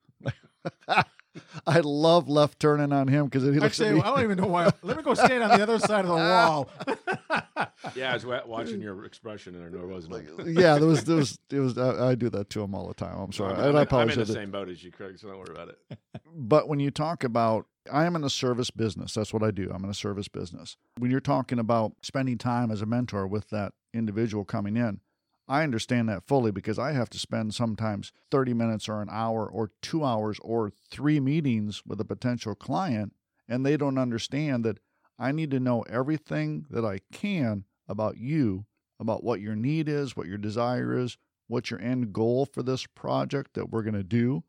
I 1.67 1.79
love 1.79 2.29
left 2.29 2.59
turning 2.59 2.91
on 2.91 3.07
him 3.07 3.25
because 3.25 3.43
he 3.43 3.51
looks 3.51 3.79
Actually, 3.79 3.89
at 3.89 3.95
me. 3.95 4.01
I 4.01 4.15
don't 4.15 4.23
even 4.23 4.37
know 4.37 4.47
why. 4.47 4.69
Let 4.81 4.97
me 4.97 5.03
go 5.03 5.13
stand 5.13 5.43
on 5.43 5.57
the 5.57 5.63
other 5.63 5.79
side 5.79 6.05
of 6.05 6.09
the 6.09 6.15
wall. 6.15 6.69
yeah, 7.95 8.11
I 8.11 8.13
was 8.13 8.25
watching 8.25 8.81
your 8.81 9.05
expression 9.05 9.55
in 9.55 9.71
there, 9.71 9.85
wasn't 9.85 10.15
it? 10.15 10.47
yeah, 10.47 10.77
there 10.77 10.87
was, 10.87 11.03
there 11.03 11.17
was, 11.17 11.39
it 11.49 11.59
was. 11.59 11.77
I, 11.77 12.09
I, 12.09 12.15
do 12.15 12.29
that 12.29 12.49
to 12.51 12.61
him 12.61 12.73
all 12.73 12.87
the 12.87 12.93
time. 12.93 13.17
I'm 13.19 13.31
sorry, 13.31 13.53
no, 13.53 13.59
I'm, 13.59 13.69
and 13.69 13.79
I 13.79 13.81
apologize. 13.83 14.17
I'm 14.17 14.21
in 14.21 14.27
the 14.27 14.33
same 14.33 14.51
boat 14.51 14.69
as 14.69 14.83
you, 14.83 14.91
Craig, 14.91 15.17
so 15.19 15.27
don't 15.27 15.37
worry 15.37 15.51
about 15.51 15.69
it. 15.69 15.99
But 16.33 16.67
when 16.67 16.79
you 16.79 16.91
talk 16.91 17.23
about 17.23 17.67
I 17.91 18.05
am 18.05 18.15
in 18.15 18.23
a 18.23 18.29
service 18.29 18.69
business. 18.71 19.13
That's 19.13 19.33
what 19.33 19.43
I 19.43 19.51
do. 19.51 19.71
I'm 19.73 19.83
in 19.83 19.89
a 19.89 19.93
service 19.93 20.27
business. 20.27 20.77
When 20.97 21.11
you're 21.11 21.19
talking 21.19 21.59
about 21.59 21.93
spending 22.01 22.37
time 22.37 22.71
as 22.71 22.81
a 22.81 22.85
mentor 22.85 23.27
with 23.27 23.49
that 23.49 23.73
individual 23.93 24.45
coming 24.45 24.77
in, 24.77 24.99
I 25.47 25.63
understand 25.63 26.09
that 26.09 26.27
fully 26.27 26.51
because 26.51 26.77
I 26.77 26.91
have 26.91 27.09
to 27.11 27.19
spend 27.19 27.53
sometimes 27.53 28.11
30 28.31 28.53
minutes 28.53 28.89
or 28.89 29.01
an 29.01 29.07
hour 29.09 29.47
or 29.47 29.71
two 29.81 30.03
hours 30.03 30.37
or 30.41 30.71
three 30.89 31.19
meetings 31.19 31.83
with 31.85 32.01
a 32.01 32.05
potential 32.05 32.53
client, 32.53 33.13
and 33.47 33.65
they 33.65 33.77
don't 33.77 33.97
understand 33.97 34.65
that 34.65 34.79
I 35.17 35.31
need 35.31 35.51
to 35.51 35.59
know 35.59 35.83
everything 35.83 36.65
that 36.69 36.83
I 36.83 36.99
can 37.11 37.63
about 37.87 38.17
you, 38.17 38.65
about 38.99 39.23
what 39.23 39.39
your 39.39 39.55
need 39.55 39.87
is, 39.87 40.17
what 40.17 40.27
your 40.27 40.37
desire 40.37 40.97
is, 40.97 41.17
what 41.47 41.71
your 41.71 41.79
end 41.79 42.11
goal 42.11 42.45
for 42.45 42.61
this 42.61 42.85
project 42.85 43.53
that 43.53 43.69
we're 43.69 43.83
going 43.83 43.93
to 43.93 44.03
do. 44.03 44.43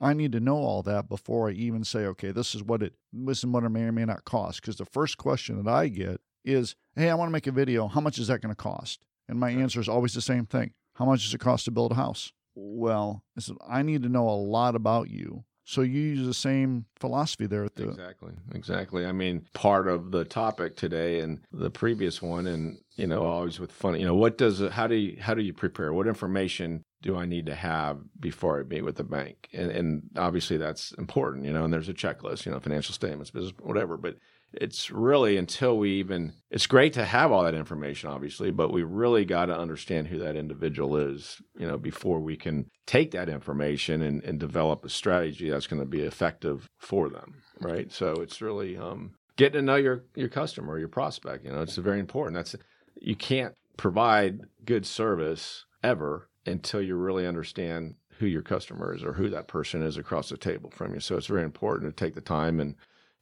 I 0.00 0.14
need 0.14 0.32
to 0.32 0.40
know 0.40 0.56
all 0.56 0.82
that 0.82 1.08
before 1.08 1.48
I 1.48 1.52
even 1.52 1.84
say, 1.84 2.00
okay, 2.06 2.32
this 2.32 2.54
is 2.54 2.62
what 2.62 2.82
it 2.82 2.94
this 3.12 3.38
is 3.38 3.46
what 3.46 3.64
it 3.64 3.68
may 3.68 3.82
or 3.82 3.92
may 3.92 4.06
not 4.06 4.24
cost. 4.24 4.60
Because 4.60 4.76
the 4.76 4.86
first 4.86 5.18
question 5.18 5.62
that 5.62 5.70
I 5.70 5.88
get 5.88 6.20
is, 6.44 6.74
hey, 6.96 7.10
I 7.10 7.14
want 7.14 7.28
to 7.28 7.32
make 7.32 7.46
a 7.46 7.52
video. 7.52 7.86
How 7.86 8.00
much 8.00 8.18
is 8.18 8.28
that 8.28 8.40
going 8.40 8.54
to 8.54 8.60
cost? 8.60 9.04
And 9.30 9.38
my 9.38 9.50
answer 9.50 9.80
is 9.80 9.88
always 9.88 10.12
the 10.12 10.20
same 10.20 10.44
thing. 10.44 10.72
How 10.94 11.04
much 11.04 11.22
does 11.22 11.32
it 11.32 11.38
cost 11.38 11.64
to 11.66 11.70
build 11.70 11.92
a 11.92 11.94
house? 11.94 12.32
Well, 12.54 13.22
I 13.36 13.40
said, 13.40 13.56
I 13.66 13.82
need 13.82 14.02
to 14.02 14.08
know 14.08 14.28
a 14.28 14.34
lot 14.34 14.74
about 14.74 15.08
you. 15.08 15.44
So 15.64 15.82
you 15.82 16.00
use 16.00 16.26
the 16.26 16.34
same 16.34 16.86
philosophy 16.98 17.46
there 17.46 17.64
at 17.64 17.76
the 17.76 17.90
Exactly. 17.90 18.32
Exactly. 18.54 19.06
I 19.06 19.12
mean, 19.12 19.46
part 19.52 19.86
of 19.86 20.10
the 20.10 20.24
topic 20.24 20.74
today 20.74 21.20
and 21.20 21.38
the 21.52 21.70
previous 21.70 22.20
one, 22.20 22.48
and 22.48 22.78
you 22.96 23.06
know, 23.06 23.22
always 23.22 23.60
with 23.60 23.70
fun. 23.70 23.98
You 24.00 24.06
know, 24.06 24.16
what 24.16 24.36
does 24.36 24.60
how 24.72 24.88
do 24.88 24.96
you 24.96 25.16
how 25.20 25.32
do 25.32 25.42
you 25.42 25.52
prepare? 25.52 25.92
What 25.92 26.08
information 26.08 26.82
do 27.02 27.16
I 27.16 27.24
need 27.24 27.46
to 27.46 27.54
have 27.54 28.00
before 28.18 28.58
I 28.58 28.64
meet 28.64 28.82
with 28.82 28.96
the 28.96 29.04
bank? 29.04 29.48
And 29.52 29.70
and 29.70 30.02
obviously 30.16 30.56
that's 30.56 30.90
important. 30.98 31.44
You 31.44 31.52
know, 31.52 31.62
and 31.62 31.72
there's 31.72 31.88
a 31.88 31.94
checklist. 31.94 32.46
You 32.46 32.52
know, 32.52 32.58
financial 32.58 32.92
statements, 32.92 33.30
business, 33.30 33.52
whatever. 33.60 33.96
But 33.96 34.16
it's 34.52 34.90
really 34.90 35.36
until 35.36 35.78
we 35.78 35.90
even 35.92 36.32
it's 36.50 36.66
great 36.66 36.92
to 36.92 37.04
have 37.04 37.30
all 37.30 37.44
that 37.44 37.54
information 37.54 38.10
obviously 38.10 38.50
but 38.50 38.72
we 38.72 38.82
really 38.82 39.24
got 39.24 39.46
to 39.46 39.56
understand 39.56 40.08
who 40.08 40.18
that 40.18 40.36
individual 40.36 40.96
is 40.96 41.40
you 41.56 41.66
know 41.66 41.78
before 41.78 42.20
we 42.20 42.36
can 42.36 42.66
take 42.86 43.12
that 43.12 43.28
information 43.28 44.02
and, 44.02 44.24
and 44.24 44.40
develop 44.40 44.84
a 44.84 44.88
strategy 44.88 45.48
that's 45.48 45.68
going 45.68 45.80
to 45.80 45.86
be 45.86 46.00
effective 46.00 46.66
for 46.78 47.08
them 47.08 47.34
right? 47.60 47.92
So 47.92 48.12
it's 48.14 48.40
really 48.40 48.76
um, 48.76 49.12
getting 49.36 49.60
to 49.60 49.62
know 49.62 49.76
your 49.76 50.04
your 50.14 50.28
customer 50.28 50.78
your 50.78 50.88
prospect 50.88 51.44
you 51.44 51.52
know 51.52 51.62
it's 51.62 51.76
very 51.76 52.00
important. 52.00 52.34
That's 52.34 52.56
you 53.00 53.16
can't 53.16 53.54
provide 53.76 54.40
good 54.64 54.86
service 54.86 55.64
ever 55.82 56.28
until 56.46 56.82
you 56.82 56.96
really 56.96 57.26
understand 57.26 57.94
who 58.18 58.26
your 58.26 58.42
customer 58.42 58.94
is 58.94 59.02
or 59.02 59.14
who 59.14 59.30
that 59.30 59.48
person 59.48 59.82
is 59.82 59.96
across 59.96 60.28
the 60.28 60.36
table 60.36 60.70
from 60.70 60.92
you. 60.92 61.00
So 61.00 61.16
it's 61.16 61.26
very 61.26 61.44
important 61.44 61.96
to 61.96 62.04
take 62.04 62.14
the 62.14 62.20
time 62.20 62.60
and 62.60 62.74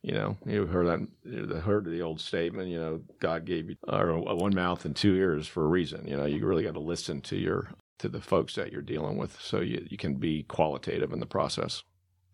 you 0.03 0.13
know, 0.13 0.37
you 0.47 0.67
heard 0.67 0.87
that, 0.87 1.07
you 1.25 1.47
heard 1.47 1.85
the 1.85 2.03
old 2.03 2.21
statement, 2.21 2.69
you 2.69 2.79
know, 2.79 3.01
God 3.21 3.45
gave 3.45 3.69
you 3.71 3.77
or 3.89 4.19
one 4.35 4.55
mouth 4.55 4.85
and 4.85 4.95
two 4.95 5.15
ears 5.15 5.47
for 5.47 5.65
a 5.65 5.69
reason. 5.69 6.07
You 6.07 6.17
know, 6.17 6.25
you 6.25 6.45
really 6.47 6.63
got 6.63 6.75
to 6.75 6.81
listen 6.81 7.21
to 7.23 7.37
your 7.37 7.69
to 7.99 8.09
the 8.09 8.21
folks 8.21 8.55
that 8.55 8.73
you're 8.73 8.83
dealing 8.83 9.17
with, 9.17 9.41
so 9.41 9.61
you 9.61 9.87
you 9.91 9.97
can 9.97 10.15
be 10.15 10.45
qualitative 10.45 11.13
in 11.13 11.21
the 11.21 11.27
process. 11.27 11.83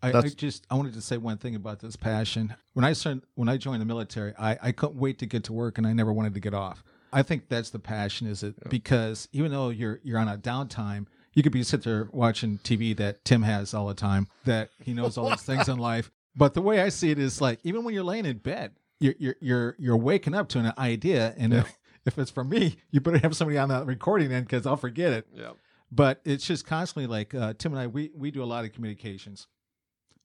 I, 0.03 0.13
I, 0.13 0.21
just 0.21 0.67
I 0.69 0.75
wanted 0.75 0.93
to 0.93 1.01
say 1.01 1.17
one 1.17 1.37
thing 1.37 1.55
about 1.55 1.79
this 1.79 1.95
passion. 1.95 2.55
When 2.73 2.85
I 2.85 2.93
started, 2.93 3.23
when 3.33 3.49
I 3.49 3.57
joined 3.57 3.81
the 3.81 3.85
military, 3.85 4.33
I, 4.37 4.57
I 4.61 4.71
couldn't 4.71 4.99
wait 4.99 5.17
to 5.19 5.25
get 5.25 5.45
to 5.45 5.53
work, 5.53 5.79
and 5.79 5.87
I 5.87 5.93
never 5.93 6.13
wanted 6.13 6.35
to 6.35 6.39
get 6.39 6.53
off. 6.53 6.83
I 7.11 7.23
think 7.23 7.49
that's 7.49 7.71
the 7.71 7.79
passion, 7.79 8.27
is 8.27 8.43
it? 8.43 8.55
Yeah. 8.61 8.69
Because 8.69 9.27
even 9.31 9.51
though 9.51 9.69
you're 9.69 9.99
you're 10.03 10.19
on 10.19 10.27
a 10.27 10.37
downtime, 10.37 11.07
you 11.33 11.41
could 11.41 11.51
be 11.51 11.63
sitting 11.63 11.91
there 11.91 12.09
watching 12.11 12.59
TV 12.59 12.95
that 12.97 13.25
Tim 13.25 13.41
has 13.43 13.73
all 13.73 13.87
the 13.87 13.93
time, 13.93 14.27
that 14.43 14.69
he 14.79 14.93
knows 14.93 15.17
all 15.17 15.29
these 15.29 15.41
things 15.41 15.67
in 15.67 15.77
life, 15.77 16.11
but 16.35 16.53
the 16.53 16.61
way 16.61 16.81
I 16.81 16.89
see 16.89 17.11
it 17.11 17.19
is 17.19 17.41
like 17.41 17.59
even 17.63 17.83
when 17.83 17.93
you're 17.93 18.03
laying 18.03 18.25
in 18.25 18.37
bed, 18.37 18.73
you're 18.99 19.15
you're 19.17 19.35
you're, 19.39 19.75
you're 19.79 19.97
waking 19.97 20.33
up 20.33 20.49
to 20.49 20.59
an 20.59 20.73
idea, 20.77 21.33
and 21.37 21.53
yeah. 21.53 21.59
if, 21.59 21.79
if 22.05 22.19
it's 22.19 22.31
for 22.31 22.43
me, 22.43 22.77
you 22.91 23.01
better 23.01 23.19
have 23.19 23.35
somebody 23.35 23.57
on 23.57 23.69
that 23.69 23.85
recording 23.85 24.31
end 24.31 24.45
because 24.45 24.65
I'll 24.65 24.77
forget 24.77 25.13
it. 25.13 25.27
Yeah. 25.33 25.51
But 25.91 26.21
it's 26.25 26.45
just 26.45 26.65
constantly 26.65 27.07
like 27.07 27.33
uh, 27.33 27.53
Tim 27.57 27.73
and 27.73 27.81
I, 27.81 27.87
we 27.87 28.11
we 28.15 28.31
do 28.31 28.43
a 28.43 28.45
lot 28.45 28.65
of 28.65 28.73
communications. 28.73 29.47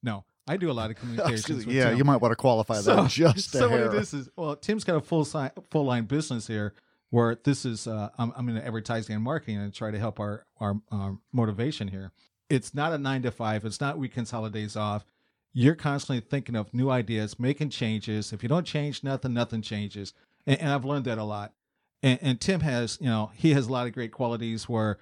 No, 0.02 0.24
I 0.48 0.56
do 0.56 0.70
a 0.70 0.72
lot 0.72 0.90
of 0.90 0.96
communications. 1.00 1.66
yeah, 1.66 1.90
Tim. 1.90 1.98
you 1.98 2.04
might 2.04 2.16
want 2.16 2.32
to 2.32 2.36
qualify 2.36 2.76
that 2.76 2.82
so, 2.82 3.06
just 3.06 3.52
so 3.52 3.68
hair. 3.68 3.88
this 3.88 4.12
is 4.12 4.28
well, 4.36 4.56
Tim's 4.56 4.84
got 4.84 4.96
a 4.96 5.00
full 5.00 5.24
si- 5.24 5.50
full 5.70 5.84
line 5.84 6.04
business 6.04 6.46
here 6.46 6.74
where 7.10 7.36
this 7.44 7.64
is 7.64 7.86
uh, 7.86 8.08
I'm, 8.18 8.32
I'm 8.36 8.48
in 8.48 8.56
advertising 8.58 9.14
and 9.14 9.22
marketing 9.22 9.58
and 9.58 9.72
try 9.72 9.90
to 9.90 9.98
help 9.98 10.18
our, 10.18 10.46
our 10.58 10.80
our 10.90 11.18
motivation 11.32 11.88
here. 11.88 12.12
It's 12.48 12.74
not 12.74 12.92
a 12.92 12.98
nine 12.98 13.22
to 13.22 13.30
five. 13.30 13.64
It's 13.64 13.80
not 13.80 13.96
weekends, 13.96 14.32
holidays 14.32 14.74
off 14.74 15.04
you're 15.52 15.74
constantly 15.74 16.20
thinking 16.20 16.56
of 16.56 16.72
new 16.72 16.90
ideas, 16.90 17.38
making 17.38 17.70
changes. 17.70 18.32
If 18.32 18.42
you 18.42 18.48
don't 18.48 18.66
change 18.66 19.02
nothing, 19.02 19.32
nothing 19.34 19.62
changes. 19.62 20.12
And, 20.46 20.60
and 20.60 20.72
I've 20.72 20.84
learned 20.84 21.04
that 21.06 21.18
a 21.18 21.24
lot. 21.24 21.52
And, 22.02 22.18
and, 22.22 22.40
Tim 22.40 22.60
has, 22.60 22.96
you 23.00 23.08
know, 23.08 23.30
he 23.34 23.52
has 23.52 23.66
a 23.66 23.72
lot 23.72 23.86
of 23.86 23.92
great 23.92 24.12
qualities 24.12 24.68
where 24.68 24.98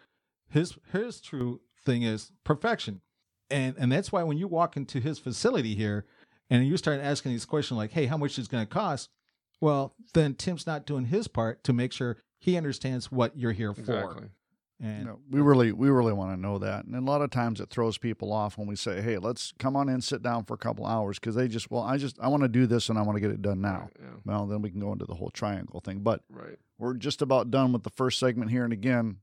his 0.48 0.76
his 0.92 1.20
true 1.20 1.60
thing 1.84 2.02
is 2.02 2.32
perfection. 2.44 3.02
And 3.50 3.76
and 3.78 3.92
that's 3.92 4.10
why 4.10 4.24
when 4.24 4.36
you 4.36 4.48
walk 4.48 4.76
into 4.76 4.98
his 4.98 5.18
facility 5.18 5.74
here 5.74 6.06
and 6.50 6.66
you 6.66 6.76
start 6.76 7.00
asking 7.00 7.32
these 7.32 7.44
questions 7.44 7.78
like, 7.78 7.92
hey, 7.92 8.06
how 8.06 8.16
much 8.16 8.38
is 8.38 8.48
to 8.48 8.66
cost? 8.66 9.10
Well, 9.60 9.94
then 10.14 10.34
Tim's 10.34 10.66
not 10.66 10.86
doing 10.86 11.06
his 11.06 11.28
part 11.28 11.62
to 11.64 11.72
make 11.72 11.92
sure 11.92 12.16
he 12.38 12.56
understands 12.56 13.12
what 13.12 13.36
you're 13.36 13.52
here 13.52 13.74
for. 13.74 14.30
And 14.80 15.06
know, 15.06 15.18
we 15.28 15.40
really 15.40 15.72
we 15.72 15.88
really 15.88 16.12
want 16.12 16.32
to 16.32 16.40
know 16.40 16.58
that. 16.58 16.84
And 16.84 16.94
a 16.94 17.00
lot 17.00 17.20
of 17.20 17.30
times 17.30 17.60
it 17.60 17.68
throws 17.68 17.98
people 17.98 18.32
off 18.32 18.56
when 18.56 18.68
we 18.68 18.76
say, 18.76 19.00
"Hey, 19.00 19.18
let's 19.18 19.52
come 19.58 19.74
on 19.74 19.88
in, 19.88 20.00
sit 20.00 20.22
down 20.22 20.44
for 20.44 20.54
a 20.54 20.58
couple 20.58 20.86
hours," 20.86 21.18
because 21.18 21.34
they 21.34 21.48
just, 21.48 21.70
well, 21.70 21.82
I 21.82 21.96
just 21.96 22.18
I 22.20 22.28
want 22.28 22.44
to 22.44 22.48
do 22.48 22.66
this 22.66 22.88
and 22.88 22.96
I 22.96 23.02
want 23.02 23.16
to 23.16 23.20
get 23.20 23.30
it 23.30 23.42
done 23.42 23.60
now. 23.60 23.90
Yeah. 23.98 24.06
Well, 24.24 24.46
then 24.46 24.62
we 24.62 24.70
can 24.70 24.80
go 24.80 24.92
into 24.92 25.04
the 25.04 25.14
whole 25.14 25.30
triangle 25.30 25.80
thing. 25.80 26.00
But 26.00 26.22
right. 26.30 26.58
we're 26.78 26.94
just 26.94 27.22
about 27.22 27.50
done 27.50 27.72
with 27.72 27.82
the 27.82 27.90
first 27.90 28.20
segment 28.20 28.52
here. 28.52 28.62
And 28.62 28.72
again, 28.72 29.16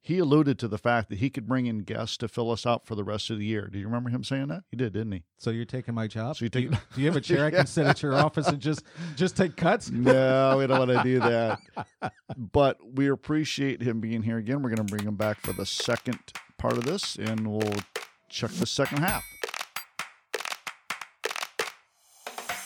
he 0.00 0.18
alluded 0.18 0.58
to 0.60 0.68
the 0.68 0.78
fact 0.78 1.08
that 1.10 1.18
he 1.18 1.28
could 1.28 1.46
bring 1.46 1.66
in 1.66 1.80
guests 1.80 2.16
to 2.18 2.28
fill 2.28 2.50
us 2.50 2.64
out 2.64 2.86
for 2.86 2.94
the 2.94 3.04
rest 3.04 3.30
of 3.30 3.38
the 3.38 3.44
year. 3.44 3.68
Do 3.70 3.78
you 3.78 3.86
remember 3.86 4.10
him 4.10 4.24
saying 4.24 4.48
that? 4.48 4.62
He 4.70 4.76
did, 4.76 4.92
didn't 4.92 5.12
he? 5.12 5.24
So 5.38 5.50
you're 5.50 5.64
taking 5.64 5.94
my 5.94 6.06
job? 6.06 6.36
So 6.36 6.44
you 6.44 6.48
take, 6.48 6.70
do, 6.70 6.76
you, 6.76 6.80
do 6.94 7.00
you 7.00 7.06
have 7.08 7.16
a 7.16 7.20
chair 7.20 7.44
I 7.46 7.50
can 7.50 7.66
sit 7.66 7.86
at 7.86 8.02
your 8.02 8.14
office 8.26 8.46
and 8.46 8.60
just 8.60 8.84
just 9.16 9.36
take 9.36 9.56
cuts? 9.56 9.90
No, 9.98 10.56
we 10.58 10.66
don't 10.66 10.78
want 10.78 10.90
to 10.90 11.02
do 11.02 11.18
that. 11.20 11.58
but 12.36 12.78
we 12.94 13.08
appreciate 13.08 13.82
him 13.82 14.00
being 14.00 14.22
here 14.22 14.38
again. 14.38 14.62
We're 14.62 14.70
going 14.70 14.86
to 14.86 14.90
bring 14.90 15.06
him 15.06 15.16
back 15.16 15.40
for 15.40 15.52
the 15.52 15.66
second 15.66 16.18
part 16.56 16.74
of 16.74 16.84
this, 16.84 17.16
and 17.16 17.46
we'll 17.46 17.74
check 18.30 18.50
the 18.52 18.66
second 18.66 18.98
half. 18.98 19.24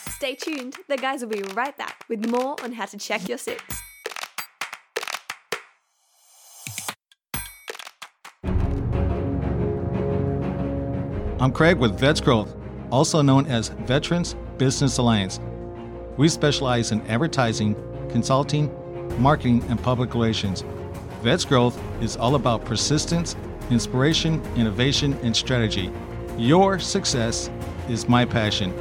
Stay 0.09 0.35
tuned. 0.35 0.77
The 0.87 0.95
guys 0.95 1.21
will 1.21 1.29
be 1.29 1.41
right 1.53 1.75
back 1.77 2.05
with 2.07 2.29
more 2.29 2.55
on 2.63 2.71
how 2.71 2.85
to 2.85 2.97
check 2.97 3.27
your 3.27 3.37
six. 3.37 3.61
I'm 11.43 11.51
Craig 11.51 11.77
with 11.77 11.99
Vets 11.99 12.21
Growth, 12.21 12.55
also 12.89 13.21
known 13.21 13.47
as 13.47 13.67
Veterans 13.67 14.37
Business 14.57 14.97
Alliance. 14.97 15.41
We 16.15 16.29
specialize 16.29 16.93
in 16.93 17.01
advertising, 17.07 17.75
consulting, 18.09 18.71
marketing, 19.21 19.61
and 19.67 19.77
public 19.83 20.13
relations. 20.13 20.63
Vets 21.21 21.43
Growth 21.43 21.77
is 22.01 22.15
all 22.15 22.35
about 22.35 22.63
persistence, 22.63 23.35
inspiration, 23.69 24.41
innovation, 24.55 25.19
and 25.21 25.35
strategy. 25.35 25.91
Your 26.37 26.79
success 26.79 27.49
is 27.89 28.07
my 28.07 28.23
passion. 28.23 28.73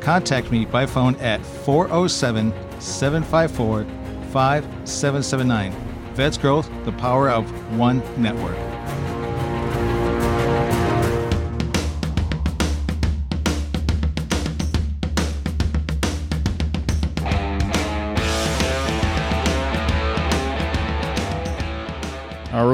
Contact 0.00 0.50
me 0.50 0.64
by 0.64 0.86
phone 0.86 1.14
at 1.20 1.40
407 1.40 2.52
754 2.80 3.84
5779. 4.32 5.72
Vets 6.14 6.36
Growth, 6.36 6.68
the 6.84 6.90
power 6.94 7.30
of 7.30 7.48
one 7.78 8.02
network. 8.20 8.71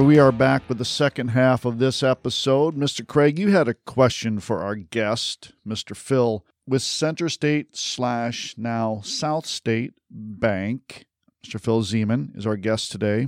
We 0.09 0.19
are 0.19 0.33
back 0.33 0.67
with 0.71 0.79
the 0.79 0.87
second 0.87 1.29
half 1.29 1.67
of 1.67 1.79
this 1.79 2.03
episode. 2.03 2.75
Mr. 2.75 3.07
Craig, 3.07 3.39
you 3.39 3.51
had 3.51 3.69
a 3.69 3.75
question 3.75 4.41
for 4.41 4.63
our 4.63 4.75
guest, 4.75 5.53
Mr. 5.67 5.95
Phil, 5.95 6.47
with 6.67 6.81
Center 6.81 7.29
State 7.29 7.77
slash 7.77 8.55
now 8.57 9.03
South 9.05 9.45
State 9.45 9.93
Bank. 10.11 11.05
Mr. 11.45 11.61
Phil 11.61 11.83
Zeman 11.83 12.35
is 12.39 12.47
our 12.47 12.57
guest 12.57 12.91
today. 12.91 13.27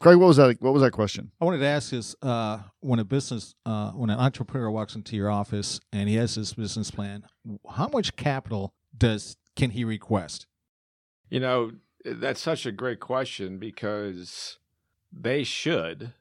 Craig, 0.00 0.18
what 0.18 0.26
was 0.26 0.36
that? 0.36 0.60
What 0.60 0.74
was 0.74 0.82
that 0.82 0.90
question? 0.90 1.30
I 1.40 1.46
wanted 1.46 1.60
to 1.60 1.66
ask 1.66 1.94
is 1.94 2.14
uh, 2.20 2.58
when 2.80 2.98
a 2.98 3.06
business, 3.06 3.54
uh, 3.64 3.92
when 3.92 4.10
an 4.10 4.18
entrepreneur 4.18 4.70
walks 4.70 4.94
into 4.94 5.16
your 5.16 5.30
office 5.30 5.80
and 5.94 6.10
he 6.10 6.16
has 6.16 6.34
this 6.34 6.52
business 6.52 6.90
plan, 6.90 7.24
how 7.70 7.88
much 7.88 8.16
capital 8.16 8.74
does 8.94 9.38
can 9.56 9.70
he 9.70 9.82
request? 9.82 10.46
You 11.30 11.40
know, 11.40 11.72
that's 12.04 12.42
such 12.42 12.66
a 12.66 12.70
great 12.70 13.00
question 13.00 13.56
because 13.56 14.58
they 15.10 15.42
should 15.42 16.12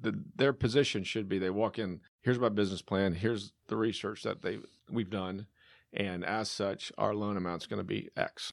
the, 0.00 0.22
their 0.36 0.52
position 0.52 1.04
should 1.04 1.28
be 1.28 1.38
they 1.38 1.50
walk 1.50 1.78
in 1.78 2.00
here's 2.22 2.38
my 2.38 2.48
business 2.48 2.82
plan 2.82 3.14
here's 3.14 3.52
the 3.68 3.76
research 3.76 4.22
that 4.22 4.42
they 4.42 4.58
we've 4.90 5.10
done 5.10 5.46
and 5.92 6.24
as 6.24 6.50
such, 6.50 6.92
our 6.98 7.14
loan 7.14 7.36
amount's 7.36 7.66
going 7.66 7.78
to 7.78 7.84
be 7.84 8.10
X. 8.16 8.52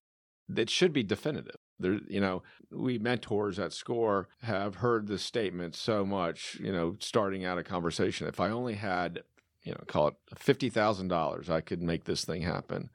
It 0.55 0.69
should 0.69 0.93
be 0.93 1.03
definitive. 1.03 1.57
There, 1.79 1.99
you 2.07 2.21
know, 2.21 2.43
we 2.71 2.97
mentors 2.97 3.59
at 3.59 3.73
SCORE 3.73 4.29
have 4.43 4.75
heard 4.75 5.07
this 5.07 5.23
statement 5.23 5.75
so 5.75 6.05
much. 6.05 6.57
You 6.61 6.71
know, 6.71 6.95
starting 6.99 7.43
out 7.43 7.57
a 7.57 7.63
conversation, 7.63 8.27
if 8.27 8.39
I 8.39 8.49
only 8.49 8.75
had, 8.75 9.23
you 9.63 9.73
know, 9.73 9.83
call 9.87 10.07
it 10.09 10.15
fifty 10.37 10.69
thousand 10.69 11.09
dollars, 11.09 11.49
I 11.49 11.61
could 11.61 11.81
make 11.81 12.05
this 12.05 12.23
thing 12.23 12.43
happen. 12.43 12.89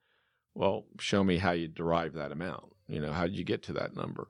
Well, 0.55 0.87
show 0.99 1.23
me 1.23 1.39
how 1.39 1.53
you 1.53 1.69
derive 1.69 2.15
that 2.15 2.33
amount. 2.33 2.73
You 2.89 3.01
know, 3.01 3.13
how 3.13 3.25
did 3.25 3.37
you 3.37 3.45
get 3.45 3.63
to 3.65 3.73
that 3.75 3.95
number? 3.95 4.29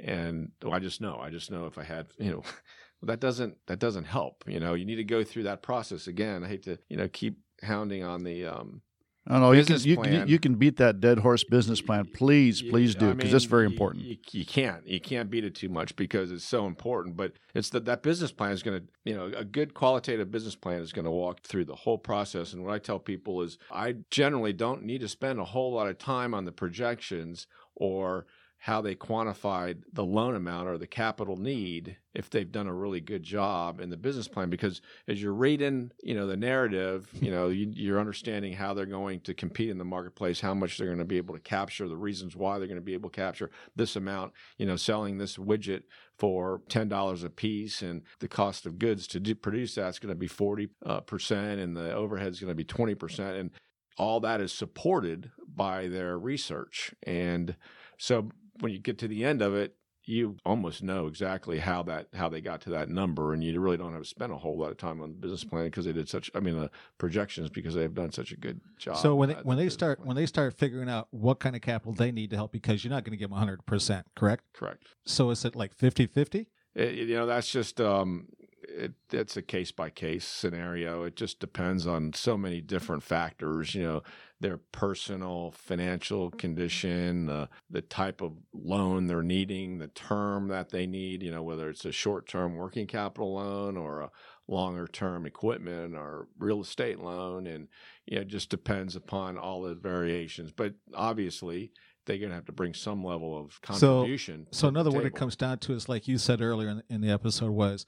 And 0.00 0.52
well, 0.62 0.74
I 0.74 0.78
just 0.78 1.00
know. 1.00 1.18
I 1.20 1.30
just 1.30 1.50
know 1.50 1.66
if 1.66 1.78
I 1.78 1.84
had, 1.84 2.06
you 2.18 2.30
know, 2.30 2.42
that 3.02 3.20
doesn't 3.20 3.56
that 3.66 3.78
doesn't 3.78 4.04
help. 4.04 4.44
You 4.46 4.60
know, 4.60 4.74
you 4.74 4.84
need 4.84 4.96
to 4.96 5.04
go 5.04 5.24
through 5.24 5.44
that 5.44 5.62
process 5.62 6.06
again. 6.06 6.44
I 6.44 6.48
hate 6.48 6.62
to, 6.64 6.78
you 6.88 6.96
know, 6.96 7.08
keep 7.08 7.38
hounding 7.62 8.04
on 8.04 8.22
the 8.22 8.46
um, 8.46 8.82
I 9.30 9.38
know 9.40 9.52
you 9.52 9.64
can 9.64 9.78
you, 9.84 10.24
you 10.26 10.38
can 10.38 10.54
beat 10.54 10.78
that 10.78 11.00
dead 11.00 11.18
horse 11.18 11.44
business 11.44 11.82
plan. 11.82 12.06
Please, 12.14 12.62
please 12.62 12.94
do 12.94 13.10
I 13.10 13.12
because 13.12 13.34
it's 13.34 13.44
very 13.44 13.66
important. 13.66 14.04
You, 14.04 14.16
you 14.32 14.46
can't 14.46 14.86
you 14.86 15.00
can't 15.00 15.30
beat 15.30 15.44
it 15.44 15.54
too 15.54 15.68
much 15.68 15.94
because 15.96 16.32
it's 16.32 16.44
so 16.44 16.66
important. 16.66 17.14
But 17.14 17.32
it's 17.54 17.68
that 17.70 17.84
that 17.84 18.02
business 18.02 18.32
plan 18.32 18.52
is 18.52 18.62
going 18.62 18.80
to 18.80 18.86
you 19.04 19.14
know 19.14 19.30
a 19.36 19.44
good 19.44 19.74
qualitative 19.74 20.30
business 20.30 20.54
plan 20.54 20.80
is 20.80 20.94
going 20.94 21.04
to 21.04 21.10
walk 21.10 21.42
through 21.42 21.66
the 21.66 21.74
whole 21.74 21.98
process. 21.98 22.54
And 22.54 22.64
what 22.64 22.72
I 22.72 22.78
tell 22.78 22.98
people 22.98 23.42
is 23.42 23.58
I 23.70 23.96
generally 24.10 24.54
don't 24.54 24.84
need 24.84 25.02
to 25.02 25.08
spend 25.08 25.38
a 25.38 25.44
whole 25.44 25.74
lot 25.74 25.88
of 25.88 25.98
time 25.98 26.32
on 26.32 26.46
the 26.46 26.52
projections 26.52 27.46
or 27.74 28.26
how 28.58 28.80
they 28.80 28.94
quantified 28.94 29.82
the 29.92 30.04
loan 30.04 30.34
amount 30.34 30.68
or 30.68 30.76
the 30.76 30.86
capital 30.86 31.36
need 31.36 31.96
if 32.14 32.28
they've 32.28 32.50
done 32.50 32.66
a 32.66 32.74
really 32.74 33.00
good 33.00 33.22
job 33.22 33.80
in 33.80 33.88
the 33.88 33.96
business 33.96 34.26
plan. 34.26 34.50
Because 34.50 34.82
as 35.06 35.22
you're 35.22 35.32
reading 35.32 35.92
you 36.02 36.14
know 36.14 36.26
the 36.26 36.36
narrative 36.36 37.08
you 37.20 37.30
know 37.30 37.48
you, 37.48 37.70
you're 37.72 38.00
understanding 38.00 38.52
how 38.52 38.74
they're 38.74 38.86
going 38.86 39.20
to 39.20 39.34
compete 39.34 39.70
in 39.70 39.78
the 39.78 39.84
marketplace 39.84 40.40
how 40.40 40.54
much 40.54 40.76
they're 40.76 40.86
going 40.86 40.98
to 40.98 41.04
be 41.04 41.16
able 41.16 41.34
to 41.34 41.40
capture 41.40 41.88
the 41.88 41.96
reasons 41.96 42.36
why 42.36 42.58
they're 42.58 42.68
going 42.68 42.80
to 42.80 42.84
be 42.84 42.94
able 42.94 43.10
to 43.10 43.16
capture 43.16 43.50
this 43.76 43.96
amount 43.96 44.32
you 44.56 44.66
know 44.66 44.76
selling 44.76 45.18
this 45.18 45.36
widget 45.36 45.82
for 46.18 46.60
$10 46.68 47.24
a 47.24 47.30
piece 47.30 47.80
and 47.80 48.02
the 48.18 48.26
cost 48.26 48.66
of 48.66 48.78
goods 48.78 49.06
to 49.06 49.20
do, 49.20 49.34
produce 49.34 49.76
that's 49.76 50.00
going 50.00 50.12
to 50.12 50.18
be 50.18 50.26
40 50.26 50.68
uh, 50.84 51.00
percent 51.00 51.60
and 51.60 51.76
the 51.76 51.94
overhead 51.94 52.32
is 52.32 52.40
going 52.40 52.50
to 52.50 52.54
be 52.54 52.64
20% 52.64 53.38
and 53.38 53.50
all 53.96 54.20
that 54.20 54.40
is 54.40 54.52
supported 54.52 55.30
by 55.54 55.88
their 55.88 56.18
research. 56.18 56.94
And 57.02 57.56
so 57.98 58.30
when 58.60 58.72
you 58.72 58.78
get 58.78 58.98
to 58.98 59.08
the 59.08 59.24
end 59.24 59.42
of 59.42 59.54
it 59.54 59.74
you 60.04 60.36
almost 60.46 60.82
know 60.82 61.06
exactly 61.06 61.58
how 61.58 61.82
that 61.82 62.06
how 62.14 62.30
they 62.30 62.40
got 62.40 62.62
to 62.62 62.70
that 62.70 62.88
number 62.88 63.34
and 63.34 63.44
you 63.44 63.60
really 63.60 63.76
don't 63.76 63.92
have 63.92 64.00
to 64.02 64.08
spend 64.08 64.32
a 64.32 64.36
whole 64.38 64.58
lot 64.58 64.70
of 64.70 64.78
time 64.78 65.02
on 65.02 65.10
the 65.10 65.14
business 65.14 65.44
plan 65.44 65.66
because 65.66 65.84
they 65.84 65.92
did 65.92 66.08
such 66.08 66.30
i 66.34 66.40
mean 66.40 66.58
the 66.58 66.70
projections 66.96 67.50
because 67.50 67.74
they've 67.74 67.92
done 67.94 68.10
such 68.10 68.32
a 68.32 68.36
good 68.36 68.58
job 68.78 68.96
So 68.96 69.14
when 69.14 69.28
they, 69.28 69.34
when 69.34 69.58
the 69.58 69.64
they 69.64 69.68
start 69.68 69.98
plan. 69.98 70.06
when 70.08 70.16
they 70.16 70.24
start 70.24 70.54
figuring 70.54 70.88
out 70.88 71.08
what 71.10 71.40
kind 71.40 71.54
of 71.54 71.60
capital 71.60 71.92
they 71.92 72.10
need 72.10 72.30
to 72.30 72.36
help 72.36 72.52
because 72.52 72.82
you're 72.82 72.90
not 72.90 73.04
going 73.04 73.12
to 73.12 73.18
give 73.18 73.28
them 73.30 73.38
100%, 73.38 74.04
correct? 74.16 74.44
correct 74.54 74.86
So 75.04 75.28
is 75.30 75.44
it 75.44 75.54
like 75.54 75.76
50-50? 75.76 76.46
You 76.74 77.14
know, 77.14 77.26
that's 77.26 77.50
just 77.50 77.78
um, 77.80 78.28
it, 78.62 78.92
it's 79.12 79.36
a 79.36 79.42
case 79.42 79.72
by 79.72 79.90
case 79.90 80.24
scenario. 80.24 81.02
It 81.02 81.16
just 81.16 81.40
depends 81.40 81.86
on 81.86 82.12
so 82.12 82.38
many 82.38 82.60
different 82.60 83.02
factors. 83.02 83.74
You 83.74 83.82
know, 83.82 84.02
their 84.40 84.58
personal 84.72 85.50
financial 85.50 86.30
condition, 86.30 87.28
uh, 87.28 87.46
the 87.70 87.82
type 87.82 88.20
of 88.20 88.34
loan 88.52 89.06
they're 89.06 89.22
needing, 89.22 89.78
the 89.78 89.88
term 89.88 90.48
that 90.48 90.70
they 90.70 90.86
need. 90.86 91.22
You 91.22 91.32
know, 91.32 91.42
whether 91.42 91.68
it's 91.68 91.84
a 91.84 91.92
short 91.92 92.28
term 92.28 92.54
working 92.54 92.86
capital 92.86 93.34
loan 93.34 93.76
or 93.76 94.00
a 94.00 94.10
longer 94.46 94.86
term 94.86 95.26
equipment 95.26 95.96
or 95.96 96.28
real 96.38 96.60
estate 96.60 97.00
loan, 97.00 97.46
and 97.46 97.68
you 98.06 98.16
know, 98.16 98.22
it 98.22 98.28
just 98.28 98.48
depends 98.50 98.94
upon 98.96 99.36
all 99.38 99.62
the 99.62 99.74
variations. 99.74 100.52
But 100.52 100.74
obviously. 100.94 101.72
They're 102.06 102.16
going 102.16 102.30
to 102.30 102.36
have 102.36 102.46
to 102.46 102.52
bring 102.52 102.72
some 102.72 103.04
level 103.04 103.38
of 103.38 103.60
contribution. 103.60 104.46
So 104.50 104.62
the 104.62 104.68
another 104.68 104.90
what 104.90 105.04
it 105.04 105.14
comes 105.14 105.36
down 105.36 105.58
to 105.58 105.74
is 105.74 105.90
like 105.90 106.08
you 106.08 106.16
said 106.16 106.40
earlier 106.40 106.70
in, 106.70 106.82
in 106.88 107.00
the 107.02 107.10
episode 107.10 107.50
was, 107.50 107.84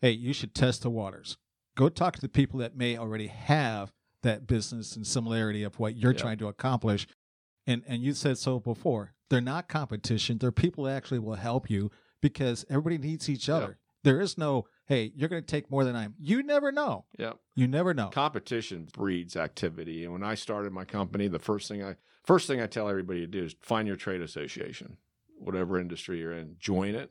hey, 0.00 0.10
you 0.10 0.32
should 0.32 0.56
test 0.56 0.82
the 0.82 0.90
waters. 0.90 1.36
Go 1.76 1.88
talk 1.88 2.16
to 2.16 2.20
the 2.20 2.28
people 2.28 2.58
that 2.58 2.76
may 2.76 2.98
already 2.98 3.28
have 3.28 3.92
that 4.22 4.46
business 4.46 4.96
and 4.96 5.06
similarity 5.06 5.62
of 5.62 5.78
what 5.78 5.96
you're 5.96 6.12
trying 6.12 6.38
to 6.38 6.48
accomplish. 6.48 7.06
And 7.66 7.82
and 7.86 8.02
you 8.02 8.12
said 8.14 8.38
so 8.38 8.58
before. 8.60 9.14
They're 9.28 9.40
not 9.40 9.68
competition. 9.68 10.38
They're 10.38 10.50
people 10.50 10.84
that 10.84 10.96
actually 10.96 11.20
will 11.20 11.34
help 11.34 11.70
you 11.70 11.90
because 12.20 12.64
everybody 12.68 12.98
needs 12.98 13.28
each 13.28 13.48
other. 13.48 13.78
There 14.02 14.20
is 14.20 14.36
no, 14.38 14.66
hey, 14.86 15.12
you're 15.14 15.28
going 15.28 15.42
to 15.42 15.46
take 15.46 15.70
more 15.70 15.84
than 15.84 15.94
I'm. 15.94 16.14
You 16.18 16.42
never 16.42 16.72
know. 16.72 17.04
Yeah. 17.18 17.34
You 17.54 17.68
never 17.68 17.92
know. 17.94 18.08
competition 18.08 18.88
breeds 18.92 19.36
activity 19.36 20.04
and 20.04 20.12
when 20.12 20.22
i 20.22 20.34
started 20.34 20.72
my 20.72 20.84
company 20.84 21.28
the 21.28 21.38
first 21.38 21.68
thing 21.68 21.84
i 21.84 21.94
first 22.24 22.46
thing 22.46 22.60
i 22.60 22.66
tell 22.66 22.88
everybody 22.88 23.20
to 23.20 23.26
do 23.26 23.44
is 23.44 23.54
find 23.60 23.86
your 23.86 23.96
trade 23.96 24.22
association 24.22 24.96
whatever 25.38 25.78
industry 25.78 26.18
you're 26.20 26.32
in 26.32 26.56
join 26.58 26.94
it 26.94 27.10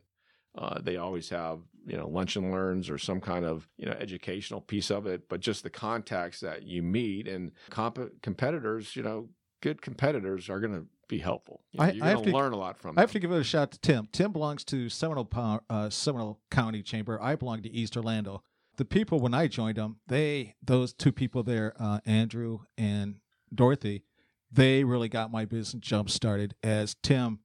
uh, 0.59 0.79
they 0.81 0.97
always 0.97 1.29
have 1.29 1.59
you 1.87 1.97
know 1.97 2.07
lunch 2.07 2.35
and 2.35 2.51
learns 2.51 2.89
or 2.89 2.97
some 2.99 3.19
kind 3.21 3.45
of 3.45 3.67
you 3.77 3.85
know 3.87 3.93
educational 3.99 4.61
piece 4.61 4.91
of 4.91 5.07
it 5.07 5.27
but 5.29 5.39
just 5.39 5.63
the 5.63 5.69
contacts 5.69 6.39
that 6.41 6.61
you 6.63 6.83
meet 6.83 7.27
and 7.27 7.51
comp- 7.71 8.21
competitors 8.21 8.95
you 8.95 9.01
know 9.01 9.27
good 9.61 9.81
competitors 9.81 10.49
are 10.49 10.59
going 10.59 10.73
to 10.73 10.85
be 11.07 11.17
helpful 11.17 11.61
You 11.71 11.79
know, 11.79 11.85
I- 11.85 11.91
you're 11.91 12.05
I 12.05 12.09
have 12.09 12.21
to 12.23 12.31
learn 12.31 12.53
a 12.53 12.57
lot 12.57 12.77
from 12.77 12.89
them. 12.95 12.99
I 12.99 13.01
have 13.01 13.11
to 13.13 13.19
give 13.19 13.31
it 13.31 13.39
a 13.39 13.43
shout 13.43 13.61
out 13.63 13.71
to 13.71 13.79
Tim. 13.79 14.07
Tim 14.11 14.31
belongs 14.31 14.63
to 14.65 14.89
Seminole, 14.89 15.27
uh, 15.69 15.89
Seminole 15.89 16.39
County 16.51 16.83
Chamber. 16.83 17.19
I 17.19 17.35
belong 17.35 17.63
to 17.63 17.69
East 17.71 17.97
Orlando. 17.97 18.43
The 18.77 18.85
people 18.85 19.19
when 19.19 19.33
I 19.33 19.47
joined 19.47 19.77
them, 19.77 19.97
they 20.07 20.55
those 20.61 20.93
two 20.93 21.11
people 21.11 21.41
there, 21.43 21.73
uh, 21.79 21.99
Andrew 22.05 22.59
and 22.77 23.15
Dorothy, 23.53 24.03
they 24.51 24.83
really 24.83 25.09
got 25.09 25.31
my 25.31 25.45
business 25.45 25.81
jump 25.81 26.09
started. 26.11 26.53
As 26.63 26.95
Tim, 27.01 27.39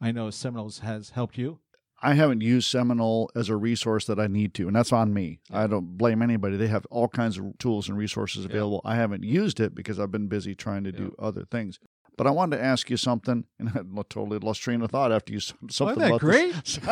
I 0.00 0.12
know 0.12 0.30
Seminoles 0.30 0.78
has 0.78 1.10
helped 1.10 1.36
you. 1.36 1.60
I 2.02 2.14
haven't 2.14 2.40
used 2.40 2.68
Seminole 2.70 3.30
as 3.36 3.48
a 3.48 3.56
resource 3.56 4.06
that 4.06 4.18
I 4.18 4.26
need 4.26 4.54
to, 4.54 4.66
and 4.66 4.74
that's 4.74 4.92
on 4.92 5.12
me. 5.12 5.40
I 5.52 5.66
don't 5.66 5.98
blame 5.98 6.22
anybody. 6.22 6.56
They 6.56 6.68
have 6.68 6.86
all 6.90 7.08
kinds 7.08 7.36
of 7.38 7.58
tools 7.58 7.88
and 7.88 7.98
resources 7.98 8.44
available. 8.44 8.80
I 8.84 8.96
haven't 8.96 9.22
used 9.22 9.60
it 9.60 9.74
because 9.74 10.00
I've 10.00 10.10
been 10.10 10.26
busy 10.28 10.54
trying 10.54 10.84
to 10.84 10.92
do 10.92 11.14
other 11.18 11.44
things. 11.44 11.78
But 12.16 12.26
I 12.26 12.30
wanted 12.30 12.56
to 12.58 12.62
ask 12.64 12.90
you 12.90 12.96
something, 12.96 13.44
and 13.58 13.68
I 13.70 14.02
totally 14.08 14.38
lost 14.38 14.60
train 14.62 14.82
of 14.82 14.90
thought 14.90 15.12
after 15.12 15.32
you 15.32 15.40
said 15.40 15.56
something 15.70 15.98
that 15.98 16.08
about 16.08 16.20
this. 16.22 16.78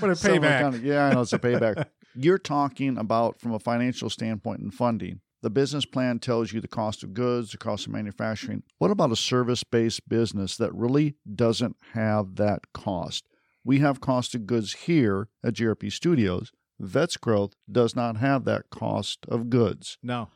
What 0.00 0.10
a 0.10 0.14
payback. 0.14 0.60
kind 0.60 0.74
of- 0.74 0.84
yeah, 0.84 1.06
I 1.06 1.14
know 1.14 1.20
it's 1.22 1.32
a 1.32 1.38
payback. 1.38 1.86
You're 2.14 2.38
talking 2.38 2.98
about 2.98 3.40
from 3.40 3.52
a 3.52 3.58
financial 3.58 4.10
standpoint 4.10 4.60
and 4.60 4.72
funding. 4.74 5.20
The 5.42 5.50
business 5.50 5.84
plan 5.84 6.18
tells 6.18 6.52
you 6.52 6.60
the 6.60 6.68
cost 6.68 7.02
of 7.02 7.14
goods, 7.14 7.50
the 7.52 7.58
cost 7.58 7.86
of 7.86 7.92
manufacturing. 7.92 8.62
What 8.78 8.90
about 8.90 9.10
a 9.12 9.16
service 9.16 9.64
based 9.64 10.08
business 10.08 10.56
that 10.56 10.74
really 10.74 11.16
doesn't 11.34 11.76
have 11.94 12.36
that 12.36 12.72
cost? 12.72 13.24
We 13.64 13.78
have 13.78 14.00
cost 14.00 14.34
of 14.34 14.46
goods 14.46 14.72
here 14.72 15.28
at 15.44 15.54
GRP 15.54 15.92
Studios. 15.92 16.52
Vets 16.80 17.16
Growth 17.16 17.54
does 17.70 17.94
not 17.94 18.16
have 18.16 18.44
that 18.44 18.70
cost 18.70 19.24
of 19.28 19.50
goods. 19.50 19.98
No, 20.02 20.28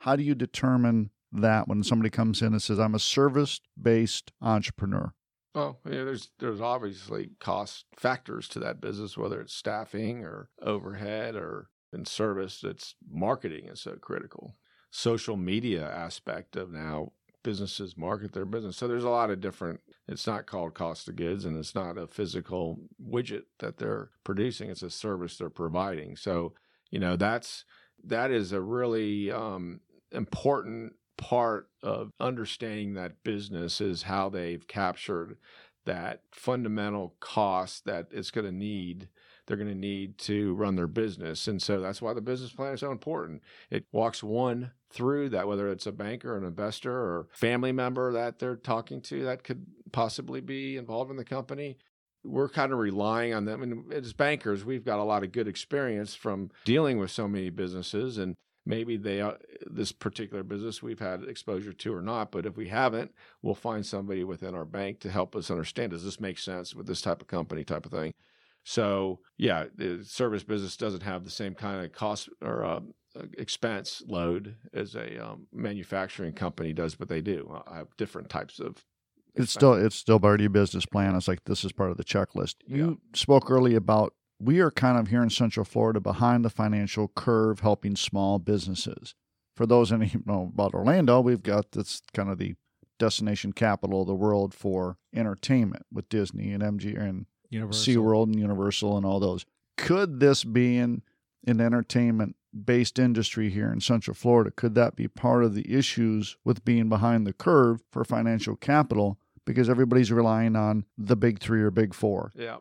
How 0.00 0.16
do 0.16 0.22
you 0.24 0.34
determine 0.34 1.10
that 1.30 1.68
when 1.68 1.82
somebody 1.84 2.10
comes 2.10 2.42
in 2.42 2.52
and 2.52 2.60
says, 2.62 2.80
I'm 2.80 2.94
a 2.94 2.98
service 2.98 3.60
based 3.80 4.32
entrepreneur? 4.40 5.14
Well, 5.54 5.78
yeah, 5.84 6.04
there's 6.04 6.30
there's 6.38 6.60
obviously 6.60 7.30
cost 7.38 7.84
factors 7.96 8.48
to 8.48 8.58
that 8.60 8.80
business, 8.80 9.16
whether 9.18 9.40
it's 9.40 9.54
staffing 9.54 10.24
or 10.24 10.48
overhead 10.60 11.36
or 11.36 11.68
in 11.92 12.04
service. 12.06 12.64
It's 12.64 12.94
marketing 13.08 13.68
is 13.68 13.82
so 13.82 13.92
critical. 14.00 14.54
Social 14.90 15.36
media 15.36 15.88
aspect 15.88 16.56
of 16.56 16.70
now 16.72 17.12
businesses 17.42 17.96
market 17.96 18.32
their 18.32 18.44
business. 18.44 18.76
So 18.76 18.88
there's 18.88 19.04
a 19.04 19.10
lot 19.10 19.30
of 19.30 19.40
different. 19.40 19.80
It's 20.08 20.26
not 20.26 20.46
called 20.46 20.74
cost 20.74 21.08
of 21.08 21.16
goods, 21.16 21.44
and 21.44 21.56
it's 21.56 21.74
not 21.74 21.98
a 21.98 22.06
physical 22.06 22.78
widget 23.02 23.44
that 23.58 23.78
they're 23.78 24.10
producing. 24.24 24.70
It's 24.70 24.82
a 24.82 24.90
service 24.90 25.38
they're 25.38 25.50
providing. 25.50 26.16
So 26.16 26.54
you 26.90 26.98
know 26.98 27.16
that's 27.16 27.64
that 28.04 28.30
is 28.30 28.52
a 28.52 28.60
really 28.60 29.30
um, 29.30 29.80
important 30.10 30.94
part 31.16 31.68
of 31.82 32.10
understanding 32.18 32.94
that 32.94 33.22
business 33.22 33.80
is 33.80 34.02
how 34.02 34.28
they've 34.28 34.66
captured 34.66 35.36
that 35.84 36.22
fundamental 36.30 37.14
cost 37.20 37.84
that 37.84 38.06
it's 38.10 38.30
going 38.30 38.46
to 38.46 38.52
need 38.52 39.08
they're 39.52 39.62
going 39.62 39.70
to 39.70 39.78
need 39.78 40.16
to 40.16 40.54
run 40.54 40.76
their 40.76 40.86
business 40.86 41.46
and 41.46 41.60
so 41.60 41.78
that's 41.78 42.00
why 42.00 42.14
the 42.14 42.22
business 42.22 42.52
plan 42.52 42.72
is 42.72 42.80
so 42.80 42.90
important. 42.90 43.42
It 43.70 43.84
walks 43.92 44.22
one 44.22 44.70
through 44.88 45.28
that 45.28 45.46
whether 45.46 45.68
it's 45.68 45.86
a 45.86 45.92
banker 45.92 46.38
an 46.38 46.44
investor 46.44 46.90
or 46.90 47.28
family 47.34 47.70
member 47.70 48.10
that 48.12 48.38
they're 48.38 48.56
talking 48.56 49.02
to 49.02 49.24
that 49.24 49.44
could 49.44 49.66
possibly 49.92 50.40
be 50.40 50.78
involved 50.78 51.10
in 51.10 51.18
the 51.18 51.24
company. 51.24 51.76
We're 52.24 52.48
kind 52.48 52.72
of 52.72 52.78
relying 52.78 53.34
on 53.34 53.44
them 53.44 53.62
and 53.62 53.92
as 53.92 54.14
bankers 54.14 54.64
we've 54.64 54.86
got 54.86 54.98
a 54.98 55.04
lot 55.04 55.22
of 55.22 55.32
good 55.32 55.48
experience 55.48 56.14
from 56.14 56.50
dealing 56.64 56.96
with 56.96 57.10
so 57.10 57.28
many 57.28 57.50
businesses 57.50 58.16
and 58.16 58.34
maybe 58.64 58.96
they 58.96 59.20
are 59.20 59.36
this 59.66 59.92
particular 59.92 60.42
business 60.42 60.82
we've 60.82 60.98
had 60.98 61.24
exposure 61.24 61.74
to 61.74 61.94
or 61.94 62.00
not 62.00 62.32
but 62.32 62.46
if 62.46 62.56
we 62.56 62.68
haven't 62.68 63.12
we'll 63.42 63.54
find 63.54 63.84
somebody 63.84 64.24
within 64.24 64.54
our 64.54 64.64
bank 64.64 64.98
to 65.00 65.10
help 65.10 65.36
us 65.36 65.50
understand 65.50 65.90
does 65.90 66.04
this 66.04 66.20
make 66.20 66.38
sense 66.38 66.74
with 66.74 66.86
this 66.86 67.02
type 67.02 67.20
of 67.20 67.28
company 67.28 67.64
type 67.64 67.84
of 67.84 67.92
thing 67.92 68.14
so 68.64 69.18
yeah 69.38 69.64
the 69.74 70.04
service 70.04 70.44
business 70.44 70.76
doesn't 70.76 71.02
have 71.02 71.24
the 71.24 71.30
same 71.30 71.54
kind 71.54 71.84
of 71.84 71.92
cost 71.92 72.28
or 72.40 72.64
uh, 72.64 72.80
uh, 73.18 73.24
expense 73.36 74.02
load 74.06 74.56
as 74.72 74.94
a 74.94 75.22
um, 75.22 75.46
manufacturing 75.52 76.32
company 76.32 76.72
does, 76.72 76.94
but 76.94 77.08
they 77.08 77.20
do. 77.20 77.62
I 77.66 77.76
have 77.76 77.96
different 77.98 78.30
types 78.30 78.58
of. 78.58 78.86
It's 79.34 79.52
still 79.52 79.74
it's 79.74 79.96
still 79.96 80.18
part 80.18 80.40
of 80.40 80.44
your 80.44 80.50
business 80.50 80.86
plan. 80.86 81.14
It's 81.14 81.28
like 81.28 81.44
this 81.44 81.62
is 81.62 81.72
part 81.72 81.90
of 81.90 81.98
the 81.98 82.04
checklist. 82.04 82.56
You 82.66 83.00
spoke 83.14 83.50
early 83.50 83.74
about 83.74 84.14
we 84.40 84.60
are 84.60 84.70
kind 84.70 84.98
of 84.98 85.08
here 85.08 85.22
in 85.22 85.28
Central 85.28 85.64
Florida 85.64 86.00
behind 86.00 86.42
the 86.42 86.50
financial 86.50 87.08
curve, 87.08 87.60
helping 87.60 87.96
small 87.96 88.38
businesses. 88.38 89.14
For 89.56 89.66
those 89.66 89.90
who 89.90 89.98
know 90.24 90.50
about 90.52 90.72
Orlando, 90.72 91.20
we've 91.20 91.42
got 91.42 91.72
that's 91.72 92.00
kind 92.14 92.30
of 92.30 92.38
the 92.38 92.54
destination 92.98 93.52
capital 93.52 94.02
of 94.02 94.06
the 94.06 94.14
world 94.14 94.54
for 94.54 94.96
entertainment 95.14 95.84
with 95.92 96.08
Disney 96.08 96.52
and 96.52 96.62
MG 96.62 96.98
and 96.98 97.26
Universal. 97.52 97.94
SeaWorld 97.94 98.24
and 98.24 98.38
Universal 98.38 98.96
and 98.96 99.06
all 99.06 99.20
those. 99.20 99.44
Could 99.76 100.20
this 100.20 100.44
be 100.44 100.76
in 100.78 101.02
an 101.46 101.60
entertainment 101.60 102.36
based 102.64 102.98
industry 102.98 103.50
here 103.50 103.72
in 103.72 103.80
Central 103.80 104.14
Florida? 104.14 104.50
Could 104.50 104.74
that 104.74 104.96
be 104.96 105.08
part 105.08 105.44
of 105.44 105.54
the 105.54 105.72
issues 105.72 106.36
with 106.44 106.64
being 106.64 106.88
behind 106.88 107.26
the 107.26 107.32
curve 107.32 107.82
for 107.90 108.04
financial 108.04 108.56
capital 108.56 109.18
because 109.44 109.68
everybody's 109.68 110.12
relying 110.12 110.56
on 110.56 110.84
the 110.96 111.16
big 111.16 111.40
three 111.40 111.62
or 111.62 111.70
big 111.70 111.94
four? 111.94 112.32
Yeah. 112.34 112.58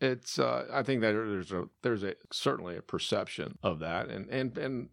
It's. 0.00 0.38
Uh, 0.38 0.66
I 0.72 0.82
think 0.82 1.00
that 1.00 1.12
there's 1.12 1.52
a 1.52 1.68
there's 1.82 2.02
a 2.02 2.14
certainly 2.32 2.76
a 2.76 2.82
perception 2.82 3.58
of 3.62 3.78
that, 3.78 4.08
and 4.08 4.28
and 4.28 4.58
and 4.58 4.88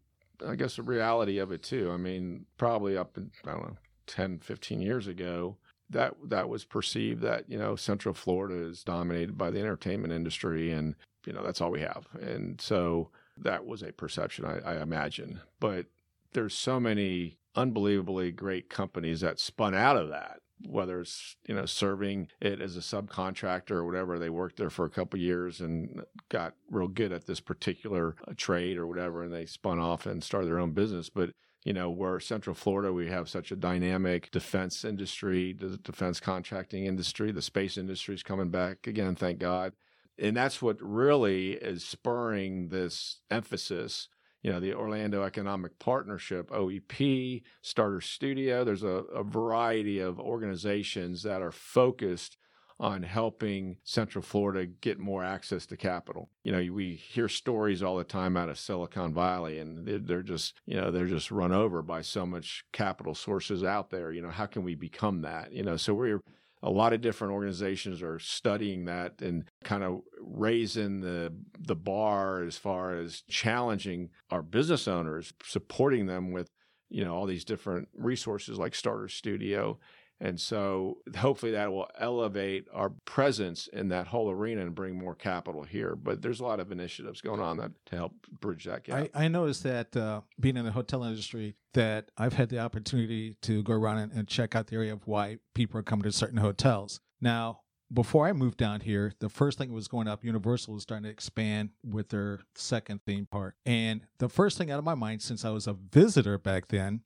I 0.45 0.55
guess 0.55 0.75
the 0.75 0.83
reality 0.83 1.39
of 1.39 1.51
it 1.51 1.63
too. 1.63 1.91
I 1.91 1.97
mean, 1.97 2.45
probably 2.57 2.95
up 2.95 3.17
in 3.17 3.31
I 3.45 3.51
don't 3.51 3.61
know 3.63 3.77
10, 4.07 4.39
15 4.39 4.81
years 4.81 5.07
ago, 5.07 5.57
that 5.91 6.15
that 6.25 6.49
was 6.49 6.65
perceived 6.65 7.21
that 7.21 7.49
you 7.49 7.57
know 7.57 7.75
Central 7.75 8.13
Florida 8.13 8.55
is 8.55 8.83
dominated 8.83 9.37
by 9.37 9.51
the 9.51 9.59
entertainment 9.59 10.13
industry, 10.13 10.71
and 10.71 10.95
you 11.25 11.33
know 11.33 11.43
that's 11.43 11.61
all 11.61 11.71
we 11.71 11.81
have, 11.81 12.07
and 12.19 12.59
so 12.59 13.09
that 13.37 13.65
was 13.65 13.81
a 13.81 13.93
perception 13.93 14.45
I, 14.45 14.59
I 14.59 14.81
imagine. 14.81 15.41
But 15.59 15.87
there's 16.33 16.53
so 16.53 16.79
many 16.79 17.37
unbelievably 17.55 18.31
great 18.31 18.69
companies 18.69 19.21
that 19.21 19.39
spun 19.39 19.75
out 19.75 19.97
of 19.97 20.09
that 20.09 20.39
whether 20.67 21.01
it's 21.01 21.35
you 21.47 21.55
know 21.55 21.65
serving 21.65 22.27
it 22.39 22.61
as 22.61 22.77
a 22.77 22.81
subcontractor 22.81 23.71
or 23.71 23.85
whatever. 23.85 24.19
They 24.19 24.29
worked 24.29 24.57
there 24.57 24.69
for 24.69 24.85
a 24.85 24.89
couple 24.89 25.19
years 25.19 25.61
and 25.61 26.03
got 26.29 26.53
real 26.69 26.87
good 26.87 27.11
at 27.11 27.25
this 27.25 27.39
particular 27.39 28.15
uh, 28.27 28.33
trade 28.35 28.77
or 28.77 28.87
whatever 28.87 29.23
and 29.23 29.33
they 29.33 29.45
spun 29.45 29.79
off 29.79 30.05
and 30.05 30.23
started 30.23 30.47
their 30.47 30.59
own 30.59 30.71
business. 30.71 31.09
But 31.09 31.31
you 31.63 31.73
know 31.73 31.89
where 31.89 32.19
central 32.19 32.55
florida 32.55 32.91
we 32.91 33.07
have 33.07 33.29
such 33.29 33.51
a 33.51 33.55
dynamic 33.55 34.31
defense 34.31 34.83
industry 34.83 35.53
the 35.53 35.77
defense 35.77 36.19
contracting 36.19 36.85
industry 36.85 37.31
the 37.31 37.41
space 37.41 37.77
industry 37.77 38.15
is 38.15 38.23
coming 38.23 38.49
back 38.49 38.87
again 38.87 39.15
thank 39.15 39.39
god 39.39 39.73
and 40.17 40.35
that's 40.35 40.61
what 40.61 40.77
really 40.81 41.53
is 41.53 41.83
spurring 41.83 42.69
this 42.69 43.21
emphasis 43.29 44.07
you 44.43 44.51
know, 44.51 44.59
the 44.59 44.73
Orlando 44.73 45.23
Economic 45.23 45.77
Partnership, 45.77 46.49
OEP, 46.49 47.43
Starter 47.61 48.01
Studio. 48.01 48.63
There's 48.63 48.83
a, 48.83 48.87
a 48.87 49.23
variety 49.23 49.99
of 49.99 50.19
organizations 50.19 51.23
that 51.23 51.41
are 51.41 51.51
focused 51.51 52.37
on 52.81 53.03
helping 53.03 53.77
Central 53.83 54.23
Florida 54.23 54.65
get 54.65 54.97
more 54.97 55.23
access 55.23 55.67
to 55.67 55.77
capital. 55.77 56.29
You 56.43 56.51
know, 56.51 56.73
we 56.73 56.95
hear 56.95 57.29
stories 57.29 57.83
all 57.83 57.95
the 57.95 58.03
time 58.03 58.35
out 58.35 58.49
of 58.49 58.57
Silicon 58.57 59.13
Valley, 59.13 59.59
and 59.59 59.87
they're, 60.07 60.23
just, 60.23 60.59
you 60.65 60.75
know, 60.75 60.89
they're 60.89 61.05
just 61.05 61.29
run 61.29 61.51
over 61.51 61.83
by 61.83 62.01
so 62.01 62.25
much 62.25 62.65
capital 62.73 63.13
sources 63.13 63.63
out 63.63 63.91
there. 63.91 64.11
You 64.11 64.23
know, 64.23 64.31
how 64.31 64.47
can 64.47 64.63
we 64.63 64.73
become 64.73 65.21
that? 65.21 65.53
You 65.53 65.61
know, 65.61 65.77
so 65.77 65.93
we're 65.93 66.21
a 66.63 66.71
lot 66.71 66.91
of 66.91 67.01
different 67.01 67.33
organizations 67.33 68.01
are 68.01 68.17
studying 68.17 68.85
that 68.85 69.21
and 69.21 69.45
kind 69.63 69.83
of 69.83 70.01
raising 70.19 71.01
the 71.01 71.33
the 71.59 71.75
bar 71.75 72.43
as 72.43 72.57
far 72.57 72.95
as 72.95 73.21
challenging 73.29 74.09
our 74.31 74.41
business 74.41 74.87
owners, 74.87 75.33
supporting 75.43 76.07
them 76.07 76.31
with 76.31 76.49
you 76.89 77.03
know 77.03 77.15
all 77.15 77.25
these 77.25 77.45
different 77.45 77.87
resources 77.93 78.57
like 78.57 78.75
Starter 78.75 79.07
Studio 79.07 79.79
and 80.21 80.39
so 80.39 80.99
hopefully 81.17 81.51
that 81.53 81.71
will 81.71 81.89
elevate 81.99 82.67
our 82.71 82.91
presence 83.05 83.67
in 83.67 83.89
that 83.89 84.07
whole 84.07 84.29
arena 84.29 84.61
and 84.61 84.75
bring 84.75 84.97
more 84.97 85.15
capital 85.15 85.63
here. 85.63 85.95
But 85.95 86.21
there's 86.21 86.39
a 86.39 86.43
lot 86.43 86.59
of 86.59 86.71
initiatives 86.71 87.19
going 87.19 87.41
on 87.41 87.57
that 87.57 87.71
to 87.87 87.95
help 87.95 88.13
bridge 88.39 88.65
that 88.65 88.83
gap. 88.83 89.09
I, 89.15 89.25
I 89.25 89.27
noticed 89.27 89.63
that 89.63 89.97
uh, 89.97 90.21
being 90.39 90.55
in 90.55 90.63
the 90.63 90.71
hotel 90.71 91.03
industry, 91.03 91.55
that 91.73 92.11
I've 92.17 92.33
had 92.33 92.49
the 92.49 92.59
opportunity 92.59 93.35
to 93.41 93.63
go 93.63 93.73
around 93.73 93.97
and, 93.97 94.11
and 94.11 94.27
check 94.27 94.55
out 94.55 94.67
the 94.67 94.75
area 94.75 94.93
of 94.93 95.07
why 95.07 95.39
people 95.55 95.79
are 95.79 95.83
coming 95.83 96.03
to 96.03 96.11
certain 96.11 96.37
hotels. 96.37 97.01
Now, 97.19 97.61
before 97.93 98.27
I 98.27 98.31
moved 98.31 98.57
down 98.57 98.81
here, 98.81 99.13
the 99.19 99.27
first 99.27 99.57
thing 99.57 99.69
that 99.69 99.73
was 99.73 99.89
going 99.89 100.07
up, 100.07 100.23
Universal 100.23 100.73
was 100.75 100.83
starting 100.83 101.03
to 101.03 101.09
expand 101.09 101.71
with 101.83 102.09
their 102.09 102.39
second 102.55 103.01
theme 103.05 103.27
park. 103.29 103.55
And 103.65 104.01
the 104.19 104.29
first 104.29 104.57
thing 104.57 104.71
out 104.71 104.79
of 104.79 104.85
my 104.85 104.95
mind, 104.95 105.21
since 105.21 105.43
I 105.43 105.49
was 105.49 105.67
a 105.67 105.73
visitor 105.73 106.37
back 106.37 106.69
then, 106.69 107.01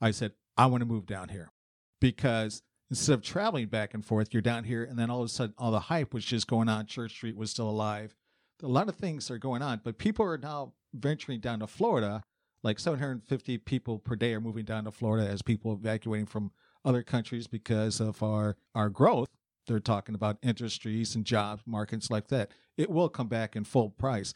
I 0.00 0.12
said, 0.12 0.32
I 0.56 0.66
want 0.66 0.80
to 0.80 0.86
move 0.86 1.06
down 1.06 1.28
here 1.28 1.50
because 2.00 2.62
instead 2.90 3.14
of 3.14 3.22
traveling 3.22 3.68
back 3.68 3.94
and 3.94 4.04
forth, 4.04 4.28
you're 4.32 4.42
down 4.42 4.64
here, 4.64 4.84
and 4.84 4.98
then 4.98 5.10
all 5.10 5.20
of 5.20 5.26
a 5.26 5.28
sudden, 5.28 5.54
all 5.58 5.70
the 5.70 5.80
hype 5.80 6.12
was 6.12 6.24
just 6.24 6.46
going 6.46 6.68
on. 6.68 6.86
Church 6.86 7.12
Street 7.12 7.36
was 7.36 7.50
still 7.50 7.68
alive. 7.68 8.14
A 8.62 8.68
lot 8.68 8.88
of 8.88 8.96
things 8.96 9.30
are 9.30 9.38
going 9.38 9.62
on, 9.62 9.80
but 9.84 9.98
people 9.98 10.24
are 10.26 10.38
now 10.38 10.74
venturing 10.92 11.40
down 11.40 11.60
to 11.60 11.66
Florida. 11.66 12.22
Like 12.62 12.78
750 12.78 13.58
people 13.58 13.98
per 13.98 14.16
day 14.16 14.34
are 14.34 14.40
moving 14.40 14.66
down 14.66 14.84
to 14.84 14.92
Florida 14.92 15.26
as 15.26 15.40
people 15.40 15.72
evacuating 15.72 16.26
from 16.26 16.50
other 16.84 17.02
countries 17.02 17.46
because 17.46 18.00
of 18.00 18.22
our 18.22 18.56
our 18.74 18.90
growth. 18.90 19.30
They're 19.66 19.80
talking 19.80 20.14
about 20.14 20.38
industries 20.42 21.14
and 21.14 21.24
job 21.24 21.60
markets 21.64 22.10
like 22.10 22.28
that. 22.28 22.50
It 22.76 22.90
will 22.90 23.08
come 23.08 23.28
back 23.28 23.56
in 23.56 23.64
full 23.64 23.90
price. 23.90 24.34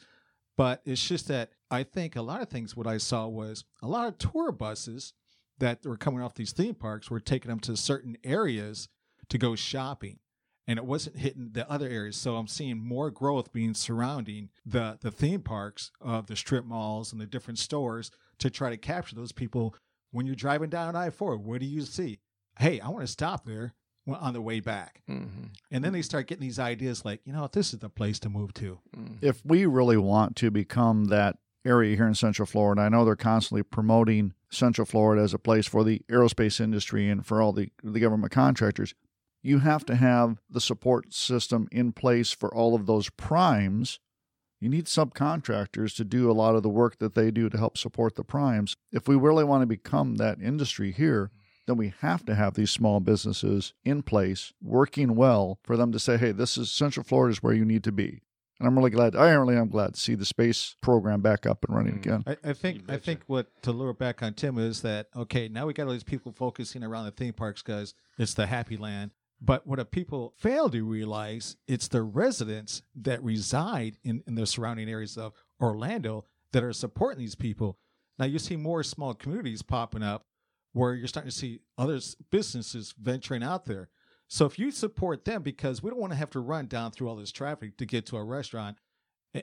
But 0.57 0.81
it's 0.85 1.05
just 1.05 1.27
that 1.27 1.51
I 1.69 1.83
think 1.83 2.15
a 2.15 2.21
lot 2.21 2.41
of 2.41 2.49
things, 2.49 2.75
what 2.75 2.87
I 2.87 2.97
saw 2.97 3.27
was 3.27 3.65
a 3.81 3.87
lot 3.87 4.07
of 4.07 4.17
tour 4.17 4.51
buses 4.51 5.13
that 5.59 5.85
were 5.85 5.97
coming 5.97 6.21
off 6.21 6.35
these 6.35 6.51
theme 6.51 6.75
parks 6.75 7.09
were 7.09 7.19
taking 7.19 7.49
them 7.49 7.59
to 7.61 7.77
certain 7.77 8.17
areas 8.23 8.89
to 9.29 9.37
go 9.37 9.55
shopping 9.55 10.19
and 10.67 10.79
it 10.79 10.85
wasn't 10.85 11.17
hitting 11.17 11.49
the 11.51 11.69
other 11.69 11.87
areas. 11.87 12.17
So 12.17 12.35
I'm 12.35 12.47
seeing 12.47 12.77
more 12.77 13.11
growth 13.11 13.53
being 13.53 13.73
surrounding 13.73 14.49
the 14.65 14.97
the 15.01 15.11
theme 15.11 15.41
parks 15.41 15.91
of 16.01 16.27
the 16.27 16.35
strip 16.35 16.65
malls 16.65 17.11
and 17.11 17.21
the 17.21 17.25
different 17.25 17.59
stores 17.59 18.11
to 18.39 18.49
try 18.49 18.69
to 18.69 18.77
capture 18.77 19.15
those 19.15 19.31
people. 19.31 19.75
When 20.11 20.25
you're 20.25 20.35
driving 20.35 20.69
down 20.69 20.95
I-4, 20.95 21.39
what 21.39 21.59
do 21.59 21.65
you 21.65 21.81
see? 21.81 22.19
Hey, 22.57 22.79
I 22.79 22.87
want 22.87 23.01
to 23.01 23.11
stop 23.11 23.45
there 23.45 23.73
on 24.07 24.33
the 24.33 24.41
way 24.41 24.59
back. 24.61 25.01
Mm-hmm. 25.09 25.47
And 25.71 25.83
then 25.83 25.91
they 25.91 26.01
start 26.01 26.27
getting 26.27 26.47
these 26.47 26.59
ideas 26.59 27.03
like, 27.03 27.21
you 27.25 27.33
know, 27.33 27.49
this 27.51 27.73
is 27.73 27.79
the 27.79 27.89
place 27.89 28.19
to 28.19 28.29
move 28.29 28.53
to. 28.53 28.79
If 29.21 29.45
we 29.45 29.65
really 29.65 29.97
want 29.97 30.35
to 30.37 30.51
become 30.51 31.05
that 31.05 31.37
area 31.65 31.95
here 31.95 32.07
in 32.07 32.15
Central 32.15 32.45
Florida. 32.45 32.81
I 32.81 32.89
know 32.89 33.03
they're 33.03 33.15
constantly 33.15 33.63
promoting 33.63 34.33
Central 34.49 34.85
Florida 34.85 35.21
as 35.21 35.33
a 35.33 35.39
place 35.39 35.67
for 35.67 35.83
the 35.83 36.01
aerospace 36.09 36.59
industry 36.59 37.09
and 37.09 37.25
for 37.25 37.41
all 37.41 37.51
the, 37.51 37.71
the 37.83 37.99
government 37.99 38.31
contractors. 38.31 38.93
You 39.41 39.59
have 39.59 39.85
to 39.85 39.95
have 39.95 40.41
the 40.49 40.61
support 40.61 41.13
system 41.13 41.67
in 41.71 41.91
place 41.91 42.31
for 42.31 42.53
all 42.53 42.73
of 42.75 42.85
those 42.85 43.09
primes. 43.09 43.99
You 44.59 44.69
need 44.69 44.85
subcontractors 44.85 45.95
to 45.97 46.03
do 46.03 46.31
a 46.31 46.33
lot 46.33 46.55
of 46.55 46.63
the 46.63 46.69
work 46.69 46.97
that 46.99 47.13
they 47.13 47.29
do 47.29 47.49
to 47.49 47.57
help 47.57 47.77
support 47.77 48.15
the 48.15 48.23
primes. 48.23 48.75
If 48.91 49.07
we 49.07 49.15
really 49.15 49.43
want 49.43 49.61
to 49.61 49.67
become 49.67 50.15
that 50.15 50.41
industry 50.41 50.91
here, 50.91 51.31
then 51.67 51.77
we 51.77 51.93
have 52.01 52.25
to 52.25 52.35
have 52.35 52.53
these 52.53 52.71
small 52.71 52.99
businesses 52.99 53.73
in 53.83 54.03
place 54.03 54.53
working 54.61 55.15
well 55.15 55.59
for 55.63 55.77
them 55.77 55.91
to 55.91 55.99
say, 55.99 56.17
hey, 56.17 56.31
this 56.31 56.57
is 56.57 56.71
Central 56.71 57.03
Florida 57.03 57.31
is 57.31 57.43
where 57.43 57.53
you 57.53 57.65
need 57.65 57.83
to 57.83 57.91
be. 57.91 58.21
And 58.59 58.67
I'm 58.67 58.77
really 58.77 58.89
glad. 58.89 59.15
I 59.15 59.31
really 59.31 59.57
am 59.57 59.67
glad 59.67 59.95
to 59.95 59.99
see 59.99 60.15
the 60.15 60.25
space 60.25 60.75
program 60.81 61.21
back 61.21 61.45
up 61.45 61.65
and 61.67 61.75
running 61.75 61.95
mm. 61.95 62.05
again. 62.05 62.23
I, 62.25 62.49
I 62.49 62.53
think. 62.53 62.89
I 62.89 62.97
think 62.97 63.21
what 63.27 63.47
to 63.63 63.71
lure 63.71 63.93
back 63.93 64.23
on 64.23 64.33
Tim 64.33 64.57
is 64.57 64.81
that 64.81 65.07
okay. 65.15 65.49
Now 65.49 65.67
we 65.67 65.73
got 65.73 65.87
all 65.87 65.93
these 65.93 66.03
people 66.03 66.31
focusing 66.31 66.83
around 66.83 67.05
the 67.05 67.11
theme 67.11 67.33
parks 67.33 67.61
because 67.61 67.93
it's 68.17 68.33
the 68.33 68.47
happy 68.47 68.77
land. 68.77 69.11
But 69.41 69.67
what 69.67 69.91
people 69.91 70.33
fail 70.37 70.69
to 70.69 70.83
realize, 70.85 71.57
it's 71.67 71.89
the 71.89 72.01
residents 72.01 72.81
that 72.95 73.21
reside 73.21 73.97
in, 74.03 74.23
in 74.25 74.35
the 74.35 74.47
surrounding 74.47 74.89
areas 74.89 75.17
of 75.17 75.33
Orlando 75.59 76.25
that 76.53 76.63
are 76.63 76.73
supporting 76.73 77.19
these 77.19 77.35
people. 77.35 77.77
Now 78.17 78.25
you 78.25 78.39
see 78.39 78.55
more 78.55 78.81
small 78.81 79.13
communities 79.13 79.61
popping 79.61 80.03
up 80.03 80.25
where 80.71 80.93
you're 80.93 81.07
starting 81.07 81.31
to 81.31 81.37
see 81.37 81.59
other 81.77 81.99
businesses 82.31 82.93
venturing 82.99 83.43
out 83.43 83.65
there. 83.65 83.89
So 84.27 84.45
if 84.45 84.57
you 84.57 84.71
support 84.71 85.25
them, 85.25 85.43
because 85.43 85.83
we 85.83 85.89
don't 85.89 85.99
want 85.99 86.13
to 86.13 86.17
have 86.17 86.31
to 86.31 86.39
run 86.39 86.67
down 86.67 86.91
through 86.91 87.09
all 87.09 87.15
this 87.15 87.31
traffic 87.31 87.77
to 87.77 87.85
get 87.85 88.05
to 88.07 88.17
a 88.17 88.23
restaurant, 88.23 88.77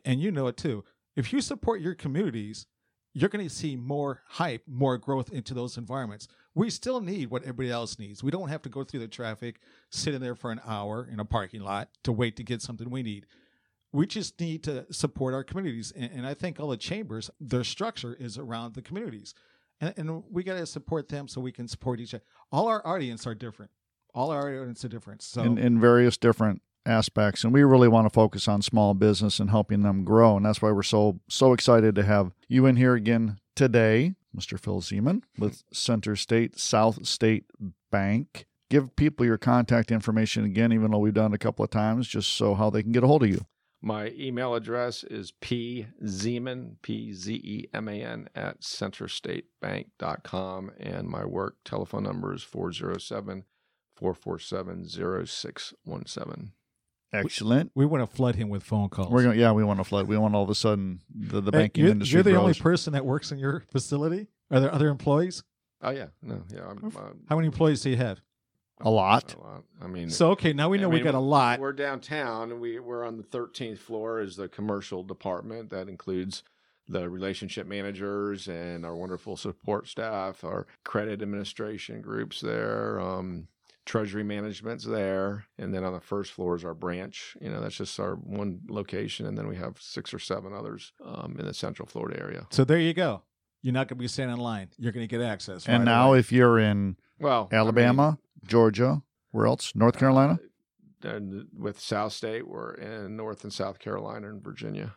and 0.04 0.20
you 0.20 0.30
know 0.30 0.48
it 0.48 0.56
too. 0.56 0.84
If 1.14 1.32
you 1.32 1.40
support 1.40 1.80
your 1.80 1.94
communities, 1.94 2.66
you're 3.14 3.28
going 3.28 3.46
to 3.46 3.54
see 3.54 3.76
more 3.76 4.22
hype, 4.26 4.62
more 4.66 4.96
growth 4.96 5.30
into 5.30 5.54
those 5.54 5.76
environments. 5.76 6.28
We 6.54 6.70
still 6.70 7.00
need 7.00 7.30
what 7.30 7.42
everybody 7.42 7.70
else 7.70 7.98
needs. 7.98 8.22
We 8.22 8.30
don't 8.30 8.48
have 8.48 8.62
to 8.62 8.68
go 8.70 8.84
through 8.84 9.00
the 9.00 9.08
traffic, 9.08 9.60
sit 9.90 10.14
in 10.14 10.22
there 10.22 10.34
for 10.34 10.50
an 10.50 10.60
hour 10.66 11.08
in 11.10 11.20
a 11.20 11.24
parking 11.24 11.60
lot 11.60 11.90
to 12.04 12.12
wait 12.12 12.36
to 12.36 12.42
get 12.42 12.62
something 12.62 12.90
we 12.90 13.02
need. 13.02 13.26
We 13.92 14.06
just 14.06 14.40
need 14.40 14.64
to 14.64 14.86
support 14.90 15.34
our 15.34 15.44
communities. 15.44 15.92
And, 15.94 16.10
and 16.12 16.26
I 16.26 16.32
think 16.32 16.58
all 16.58 16.68
the 16.68 16.78
chambers, 16.78 17.30
their 17.38 17.64
structure 17.64 18.16
is 18.18 18.38
around 18.38 18.74
the 18.74 18.82
communities. 18.82 19.34
And, 19.80 19.92
and 19.98 20.22
we 20.30 20.42
got 20.42 20.56
to 20.56 20.66
support 20.66 21.08
them 21.08 21.28
so 21.28 21.42
we 21.42 21.52
can 21.52 21.68
support 21.68 22.00
each 22.00 22.14
other. 22.14 22.24
All 22.50 22.66
our 22.68 22.86
audience 22.86 23.26
are 23.26 23.34
different 23.34 23.70
all 24.14 24.30
our 24.30 24.48
audience 24.48 24.84
are 24.84 24.88
different. 24.88 25.22
So 25.22 25.42
in, 25.42 25.58
in 25.58 25.80
various 25.80 26.16
different 26.16 26.62
aspects, 26.84 27.44
and 27.44 27.52
we 27.52 27.62
really 27.62 27.86
want 27.88 28.06
to 28.06 28.10
focus 28.10 28.48
on 28.48 28.62
small 28.62 28.94
business 28.94 29.38
and 29.38 29.50
helping 29.50 29.82
them 29.82 30.04
grow, 30.04 30.36
and 30.36 30.46
that's 30.46 30.62
why 30.62 30.72
we're 30.72 30.82
so 30.82 31.20
so 31.28 31.52
excited 31.52 31.94
to 31.94 32.02
have 32.02 32.32
you 32.48 32.66
in 32.66 32.76
here 32.76 32.94
again 32.94 33.38
today, 33.54 34.14
Mr. 34.36 34.58
Phil 34.58 34.80
Zeman 34.80 35.22
with 35.38 35.62
Center 35.72 36.16
State 36.16 36.58
South 36.58 37.06
State 37.06 37.44
Bank. 37.90 38.46
Give 38.70 38.94
people 38.96 39.26
your 39.26 39.38
contact 39.38 39.90
information 39.90 40.44
again, 40.44 40.72
even 40.72 40.90
though 40.90 40.98
we've 40.98 41.12
done 41.12 41.32
it 41.32 41.36
a 41.36 41.38
couple 41.38 41.64
of 41.64 41.70
times, 41.70 42.08
just 42.08 42.32
so 42.32 42.54
how 42.54 42.70
they 42.70 42.82
can 42.82 42.92
get 42.92 43.04
a 43.04 43.06
hold 43.06 43.22
of 43.22 43.28
you. 43.28 43.44
My 43.84 44.12
email 44.16 44.54
address 44.54 45.02
is 45.04 45.32
pzeman, 45.32 46.76
P 46.82 47.12
Z 47.12 47.34
E 47.34 47.66
M 47.74 47.88
A 47.88 48.00
N, 48.00 48.28
at 48.34 48.60
centerstatebank.com. 48.60 50.70
And 50.78 51.08
my 51.08 51.24
work 51.24 51.56
telephone 51.64 52.04
number 52.04 52.32
is 52.32 52.44
407 52.44 53.44
447 53.96 54.88
0617. 55.26 56.52
Excellent. 57.14 57.70
We 57.74 57.84
want 57.84 58.08
to 58.08 58.16
flood 58.16 58.36
him 58.36 58.48
with 58.48 58.62
phone 58.62 58.88
calls. 58.88 59.10
We're 59.10 59.22
going. 59.24 59.38
Yeah, 59.38 59.52
we 59.52 59.64
want 59.64 59.80
to 59.80 59.84
flood. 59.84 60.08
We 60.08 60.16
want 60.16 60.34
all 60.34 60.44
of 60.44 60.48
a 60.48 60.54
sudden 60.54 61.00
the, 61.14 61.42
the 61.42 61.50
Hey, 61.50 61.58
banking 61.58 61.84
you're, 61.84 61.92
industry. 61.92 62.16
You're 62.16 62.22
the 62.22 62.36
only 62.36 62.54
person 62.54 62.94
that 62.94 63.04
works 63.04 63.30
in 63.30 63.38
your 63.38 63.64
facility. 63.70 64.28
Are 64.50 64.60
there 64.60 64.72
other 64.72 64.88
employees? 64.88 65.42
Oh, 65.82 65.90
yeah. 65.90 66.06
No, 66.22 66.42
yeah. 66.54 66.68
I'm, 66.68 66.92
uh, 66.96 67.00
How 67.28 67.36
many 67.36 67.46
employees 67.46 67.82
do 67.82 67.90
you 67.90 67.96
have? 67.96 68.20
A 68.80 68.90
lot. 68.90 69.34
A 69.34 69.40
lot. 69.40 69.62
I 69.82 69.86
mean, 69.88 70.08
So 70.10 70.30
okay, 70.30 70.52
now 70.52 70.68
we 70.68 70.78
know 70.78 70.88
I 70.88 70.94
we 70.94 71.00
got 71.00 71.14
a 71.14 71.18
lot. 71.20 71.60
We're 71.60 71.72
downtown. 71.72 72.50
and 72.50 72.60
We 72.60 72.78
we're 72.80 73.04
on 73.04 73.16
the 73.16 73.22
13th 73.22 73.78
floor 73.78 74.20
is 74.20 74.36
the 74.36 74.48
commercial 74.48 75.02
department 75.02 75.70
that 75.70 75.88
includes 75.88 76.42
the 76.88 77.08
relationship 77.08 77.66
managers 77.66 78.48
and 78.48 78.84
our 78.84 78.96
wonderful 78.96 79.36
support 79.36 79.86
staff, 79.86 80.42
our 80.44 80.66
credit 80.84 81.22
administration 81.22 82.00
groups 82.00 82.40
there, 82.40 82.98
um, 83.00 83.46
treasury 83.84 84.22
management's 84.22 84.84
there, 84.84 85.46
and 85.58 85.74
then 85.74 85.84
on 85.84 85.92
the 85.92 86.00
first 86.00 86.32
floor 86.32 86.54
is 86.56 86.64
our 86.64 86.74
branch. 86.74 87.36
You 87.40 87.50
know, 87.50 87.60
that's 87.60 87.76
just 87.76 87.98
our 87.98 88.14
one 88.14 88.60
location, 88.68 89.26
and 89.26 89.36
then 89.36 89.48
we 89.48 89.56
have 89.56 89.76
six 89.80 90.14
or 90.14 90.18
seven 90.18 90.52
others 90.52 90.92
um, 91.04 91.36
in 91.38 91.46
the 91.46 91.54
Central 91.54 91.86
Florida 91.86 92.20
area. 92.20 92.46
So 92.50 92.64
there 92.64 92.78
you 92.78 92.94
go. 92.94 93.22
You're 93.62 93.74
not 93.74 93.88
going 93.88 93.98
to 93.98 94.02
be 94.02 94.08
standing 94.08 94.36
in 94.36 94.42
line. 94.42 94.68
You're 94.76 94.92
going 94.92 95.06
to 95.06 95.10
get 95.18 95.24
access. 95.24 95.66
And 95.66 95.78
right 95.78 95.84
now, 95.84 96.08
away. 96.10 96.18
if 96.18 96.32
you're 96.32 96.58
in 96.58 96.96
Well, 97.20 97.48
I 97.50 97.54
mean, 97.54 97.60
Alabama, 97.60 98.18
Georgia, 98.44 99.02
where 99.30 99.46
else? 99.46 99.72
North 99.74 99.98
Carolina. 99.98 100.40
and 101.04 101.46
with 101.56 101.78
South 101.78 102.12
State, 102.12 102.48
we're 102.48 102.74
in 102.74 103.16
North 103.16 103.44
and 103.44 103.52
South 103.52 103.78
Carolina 103.78 104.28
and 104.28 104.42
Virginia. 104.42 104.94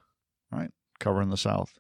Right. 0.51 0.71
Covering 0.99 1.29
the 1.29 1.37
South. 1.37 1.77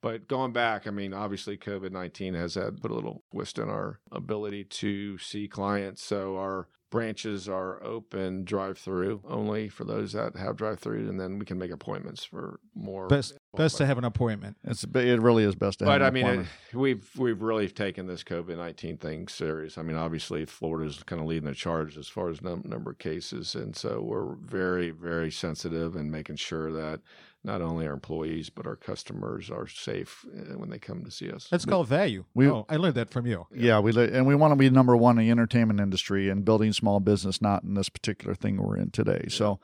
But 0.00 0.28
going 0.28 0.52
back, 0.52 0.86
I 0.86 0.90
mean, 0.90 1.12
obviously, 1.12 1.56
COVID 1.56 1.90
19 1.90 2.34
has 2.34 2.54
had 2.54 2.80
put 2.80 2.90
a 2.90 2.94
little 2.94 3.24
twist 3.32 3.58
in 3.58 3.68
our 3.68 4.00
ability 4.12 4.64
to 4.64 5.18
see 5.18 5.48
clients. 5.48 6.02
So 6.02 6.36
our 6.36 6.68
branches 6.90 7.48
are 7.48 7.82
open 7.82 8.44
drive 8.44 8.78
through 8.78 9.22
only 9.28 9.68
for 9.68 9.84
those 9.84 10.12
that 10.12 10.36
have 10.36 10.56
drive 10.56 10.80
through, 10.80 11.08
and 11.08 11.20
then 11.20 11.38
we 11.38 11.44
can 11.44 11.58
make 11.58 11.70
appointments 11.70 12.24
for 12.24 12.60
more. 12.74 13.08
best 13.08 13.34
best 13.56 13.76
to 13.78 13.86
have 13.86 13.98
an 13.98 14.04
appointment. 14.04 14.56
It's 14.64 14.84
it 14.84 15.20
really 15.20 15.44
is 15.44 15.54
best 15.54 15.80
to 15.80 15.84
have. 15.84 15.94
But 15.98 16.02
I 16.02 16.10
mean, 16.10 16.26
it, 16.26 16.28
appointment. 16.28 16.48
we've 16.74 17.10
we've 17.16 17.42
really 17.42 17.68
taken 17.68 18.06
this 18.06 18.22
COVID 18.24 18.56
nineteen 18.56 18.96
thing 18.96 19.28
serious. 19.28 19.78
I 19.78 19.82
mean, 19.82 19.96
obviously, 19.96 20.44
Florida's 20.44 21.02
kind 21.02 21.20
of 21.20 21.26
leading 21.26 21.48
the 21.48 21.54
charge 21.54 21.96
as 21.96 22.08
far 22.08 22.30
as 22.30 22.42
num- 22.42 22.62
number 22.64 22.90
of 22.90 22.98
cases, 22.98 23.54
and 23.54 23.76
so 23.76 24.00
we're 24.00 24.34
very 24.34 24.90
very 24.90 25.30
sensitive 25.30 25.96
and 25.96 26.10
making 26.10 26.36
sure 26.36 26.72
that 26.72 27.00
not 27.48 27.62
only 27.62 27.86
our 27.86 27.94
employees 27.94 28.50
but 28.50 28.66
our 28.66 28.76
customers 28.76 29.50
are 29.50 29.66
safe 29.66 30.24
uh, 30.36 30.58
when 30.58 30.68
they 30.70 30.78
come 30.78 31.02
to 31.04 31.10
see 31.10 31.30
us. 31.30 31.48
That's 31.50 31.64
called 31.64 31.88
value. 31.88 32.24
we- 32.34 32.48
oh, 32.48 32.66
I 32.68 32.76
learned 32.76 32.94
that 32.96 33.10
from 33.10 33.26
you. 33.26 33.46
yeah, 33.54 33.80
we 33.80 33.90
li- 33.92 34.10
and 34.12 34.26
we 34.26 34.34
want 34.34 34.52
to 34.52 34.56
be 34.56 34.68
number 34.70 34.96
one 34.96 35.18
in 35.18 35.24
the 35.24 35.30
entertainment 35.30 35.80
industry 35.80 36.28
and 36.28 36.44
building 36.44 36.72
small 36.72 37.00
business, 37.00 37.40
not 37.40 37.62
in 37.64 37.74
this 37.74 37.88
particular 37.88 38.34
thing 38.34 38.58
we're 38.58 38.76
in 38.76 38.90
today. 38.90 39.24
So, 39.28 39.58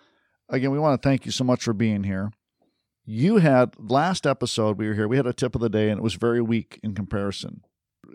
again, 0.49 0.70
we 0.70 0.79
want 0.79 1.01
to 1.01 1.09
thank 1.09 1.27
you 1.27 1.33
so 1.33 1.44
much 1.44 1.62
for 1.62 1.73
being 1.75 2.05
here. 2.05 2.33
You 3.05 3.37
had 3.37 3.75
last 3.79 4.27
episode 4.27 4.79
we 4.79 4.88
were 4.88 4.94
here. 4.94 5.07
We 5.07 5.18
had 5.18 5.27
a 5.27 5.35
tip 5.35 5.55
of 5.55 5.61
the 5.61 5.68
day, 5.68 5.90
and 5.90 5.99
it 5.99 6.03
was 6.03 6.14
very 6.14 6.40
weak 6.40 6.81
in 6.83 6.94
comparison. 6.94 7.61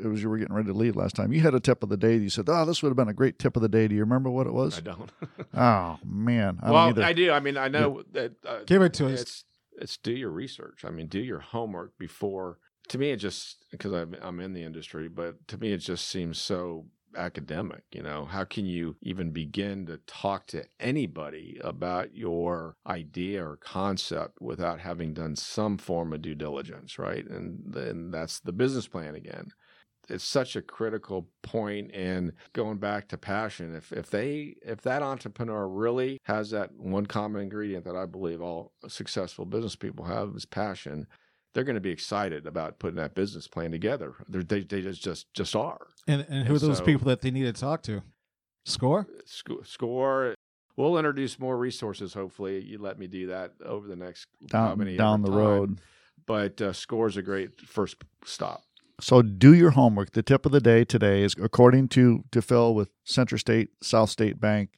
It 0.04 0.08
was 0.08 0.24
you 0.24 0.30
were 0.30 0.38
getting 0.38 0.56
ready 0.56 0.68
to 0.68 0.74
leave 0.74 0.96
last 0.96 1.16
time. 1.16 1.32
You 1.32 1.42
had 1.42 1.54
a 1.54 1.60
tip 1.60 1.84
of 1.84 1.90
the 1.90 1.98
day. 1.98 2.16
You 2.16 2.30
said, 2.30 2.46
"Oh, 2.48 2.66
this 2.66 2.82
would 2.82 2.90
have 2.90 2.98
been 2.98 3.08
a 3.08 3.14
great 3.14 3.38
tip 3.38 3.56
of 3.56 3.62
the 3.62 3.70
day." 3.70 3.88
Do 3.88 3.94
you 3.96 4.02
remember 4.02 4.30
what 4.32 4.48
it 4.48 4.54
was? 4.54 4.78
I 4.78 4.82
don't. 4.82 5.12
Oh 5.54 6.00
man, 6.06 6.60
I 6.62 6.66
don't 6.66 6.74
well, 6.74 6.88
either. 6.90 7.04
I 7.04 7.14
do. 7.14 7.32
I 7.32 7.40
mean, 7.40 7.58
I 7.58 7.68
know 7.68 8.04
that. 8.14 8.34
Uh, 8.46 8.60
Give 8.66 8.82
it 8.82 8.94
to 8.96 9.08
us. 9.08 9.44
It's 9.80 9.98
do 9.98 10.12
your 10.12 10.32
research. 10.32 10.84
I 10.86 10.90
mean, 10.90 11.08
do 11.08 11.20
your 11.20 11.40
homework 11.40 11.98
before. 11.98 12.60
To 12.90 12.98
me, 12.98 13.12
it 13.12 13.18
just 13.18 13.66
because 13.72 13.94
I'm 13.94 14.16
I'm 14.22 14.40
in 14.40 14.54
the 14.54 14.64
industry, 14.64 15.08
but 15.10 15.48
to 15.48 15.58
me, 15.58 15.72
it 15.72 15.78
just 15.78 16.08
seems 16.08 16.40
so 16.40 16.86
academic. 17.16 17.84
You 17.92 18.04
know, 18.04 18.26
how 18.26 18.44
can 18.44 18.66
you 18.66 18.96
even 19.02 19.32
begin 19.32 19.86
to 19.88 19.98
talk 20.06 20.48
to 20.48 20.66
anybody 20.80 21.60
about 21.64 22.16
your 22.16 22.76
idea 22.86 23.46
or 23.46 23.58
concept 23.58 24.42
without 24.42 24.80
having 24.80 25.14
done 25.14 25.36
some 25.36 25.78
form 25.78 26.14
of 26.14 26.22
due 26.22 26.36
diligence, 26.36 27.00
right? 27.00 27.26
And 27.28 27.62
then 27.66 28.12
that's 28.12 28.40
the 28.40 28.52
business 28.52 28.88
plan 28.88 29.16
again 29.16 29.52
it's 30.10 30.24
such 30.24 30.56
a 30.56 30.62
critical 30.62 31.28
point 31.44 31.92
and 31.94 32.32
going 32.54 32.78
back 32.78 33.08
to 33.10 33.18
passion 33.18 33.76
if 33.76 33.92
if 33.92 34.10
they 34.10 34.56
if 34.66 34.82
that 34.82 35.02
entrepreneur 35.04 35.68
really 35.68 36.20
has 36.26 36.50
that 36.52 36.72
one 36.76 37.06
common 37.06 37.42
ingredient 37.42 37.86
that 37.86 37.96
i 37.96 38.06
believe 38.06 38.42
all 38.42 38.72
successful 38.88 39.46
business 39.46 39.76
people 39.76 40.06
have 40.06 40.34
is 40.36 40.46
passion 40.46 41.06
they're 41.54 41.64
going 41.64 41.74
to 41.76 41.82
be 41.82 41.90
excited 41.92 42.46
about 42.46 42.78
putting 42.80 42.98
that 42.98 43.16
business 43.16 43.48
plan 43.48 43.72
together 43.72 44.14
They're, 44.28 44.44
they 44.44 44.62
they 44.62 44.82
just 44.82 45.02
just 45.04 45.34
just 45.34 45.56
are 45.56 45.88
And 46.08 46.26
and 46.30 46.48
who 46.48 46.56
are 46.56 46.60
those 46.60 46.78
So- 46.80 46.86
people 46.86 47.06
that 47.08 47.22
they 47.22 47.32
need 47.32 47.44
to 47.44 47.54
talk 47.54 47.82
to? 47.84 48.02
Score. 48.66 49.08
Sc- 49.26 49.64
score 49.64 50.36
we'll 50.78 50.98
introduce 50.98 51.40
more 51.40 51.58
resources 51.58 52.14
hopefully 52.14 52.64
you 52.64 52.78
let 52.78 53.00
me 53.00 53.08
do 53.08 53.28
that 53.28 53.54
over 53.66 53.88
the 53.88 53.96
next 53.96 54.26
how 54.52 54.70
down 54.70 54.78
many 54.78 54.96
down 54.98 55.22
the 55.24 55.30
time. 55.30 55.38
road. 55.38 55.82
but 56.28 56.62
uh, 56.62 56.72
score 56.72 57.08
is 57.08 57.18
a 57.18 57.22
great 57.22 57.60
first 57.62 57.96
stop 58.26 58.62
So 59.02 59.22
do 59.22 59.54
your 59.54 59.72
homework. 59.72 60.12
The 60.12 60.24
tip 60.24 60.46
of 60.46 60.52
the 60.52 60.60
day 60.62 60.84
today 60.84 61.24
is 61.24 61.36
according 61.42 61.88
to 61.90 62.24
to 62.32 62.42
Phil 62.42 62.74
with 62.74 62.90
Central 63.04 63.40
State 63.40 63.70
South 63.82 64.10
State 64.10 64.40
Bank. 64.40 64.70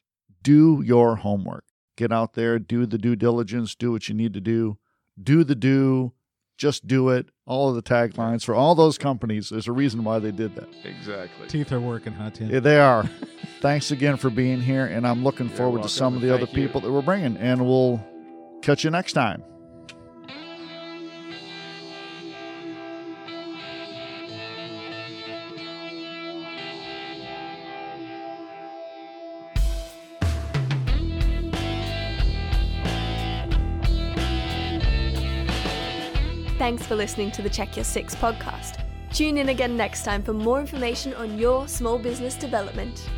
Do 0.42 0.82
your 0.84 1.16
homework. 1.16 1.64
Get 1.96 2.10
out 2.12 2.34
there, 2.34 2.58
do 2.58 2.86
the 2.86 2.98
due 2.98 3.16
diligence, 3.16 3.74
do 3.74 3.92
what 3.92 4.08
you 4.08 4.14
need 4.14 4.32
to 4.34 4.40
do. 4.40 4.78
Do 5.22 5.44
the 5.44 5.54
do, 5.54 6.12
just 6.56 6.86
do 6.86 7.10
it. 7.10 7.26
All 7.46 7.68
of 7.68 7.74
the 7.74 7.82
taglines 7.82 8.44
for 8.44 8.54
all 8.54 8.74
those 8.74 8.96
companies. 8.96 9.50
There's 9.50 9.68
a 9.68 9.72
reason 9.72 10.04
why 10.04 10.18
they 10.20 10.30
did 10.30 10.54
that. 10.54 10.68
exactly 10.84 11.48
Teeth 11.48 11.70
are 11.72 11.80
working, 11.80 12.12
huh, 12.12 12.30
Tim? 12.30 12.50
Yeah, 12.50 12.60
They 12.60 12.78
are. 12.80 13.08
Thanks 13.60 13.90
again 13.90 14.16
for 14.16 14.30
being 14.30 14.60
here, 14.60 14.86
and 14.86 15.06
I'm 15.06 15.22
looking 15.22 15.48
You're 15.48 15.56
forward 15.56 15.82
to 15.82 15.88
some 15.88 16.14
of 16.16 16.22
and 16.22 16.30
the 16.30 16.34
other 16.34 16.46
thank 16.46 16.56
you. 16.56 16.66
people 16.66 16.80
that 16.80 16.90
we're 16.90 17.02
bringing. 17.02 17.36
And 17.36 17.66
we'll 17.66 18.04
catch 18.62 18.84
you 18.84 18.90
next 18.90 19.12
time. 19.12 19.44
Thanks 36.62 36.86
for 36.86 36.94
listening 36.94 37.32
to 37.32 37.42
the 37.42 37.50
Check 37.50 37.76
Your 37.76 37.84
Six 37.84 38.14
podcast. 38.14 38.84
Tune 39.12 39.36
in 39.36 39.48
again 39.48 39.76
next 39.76 40.04
time 40.04 40.22
for 40.22 40.32
more 40.32 40.60
information 40.60 41.12
on 41.14 41.36
your 41.36 41.66
small 41.66 41.98
business 41.98 42.36
development. 42.36 43.10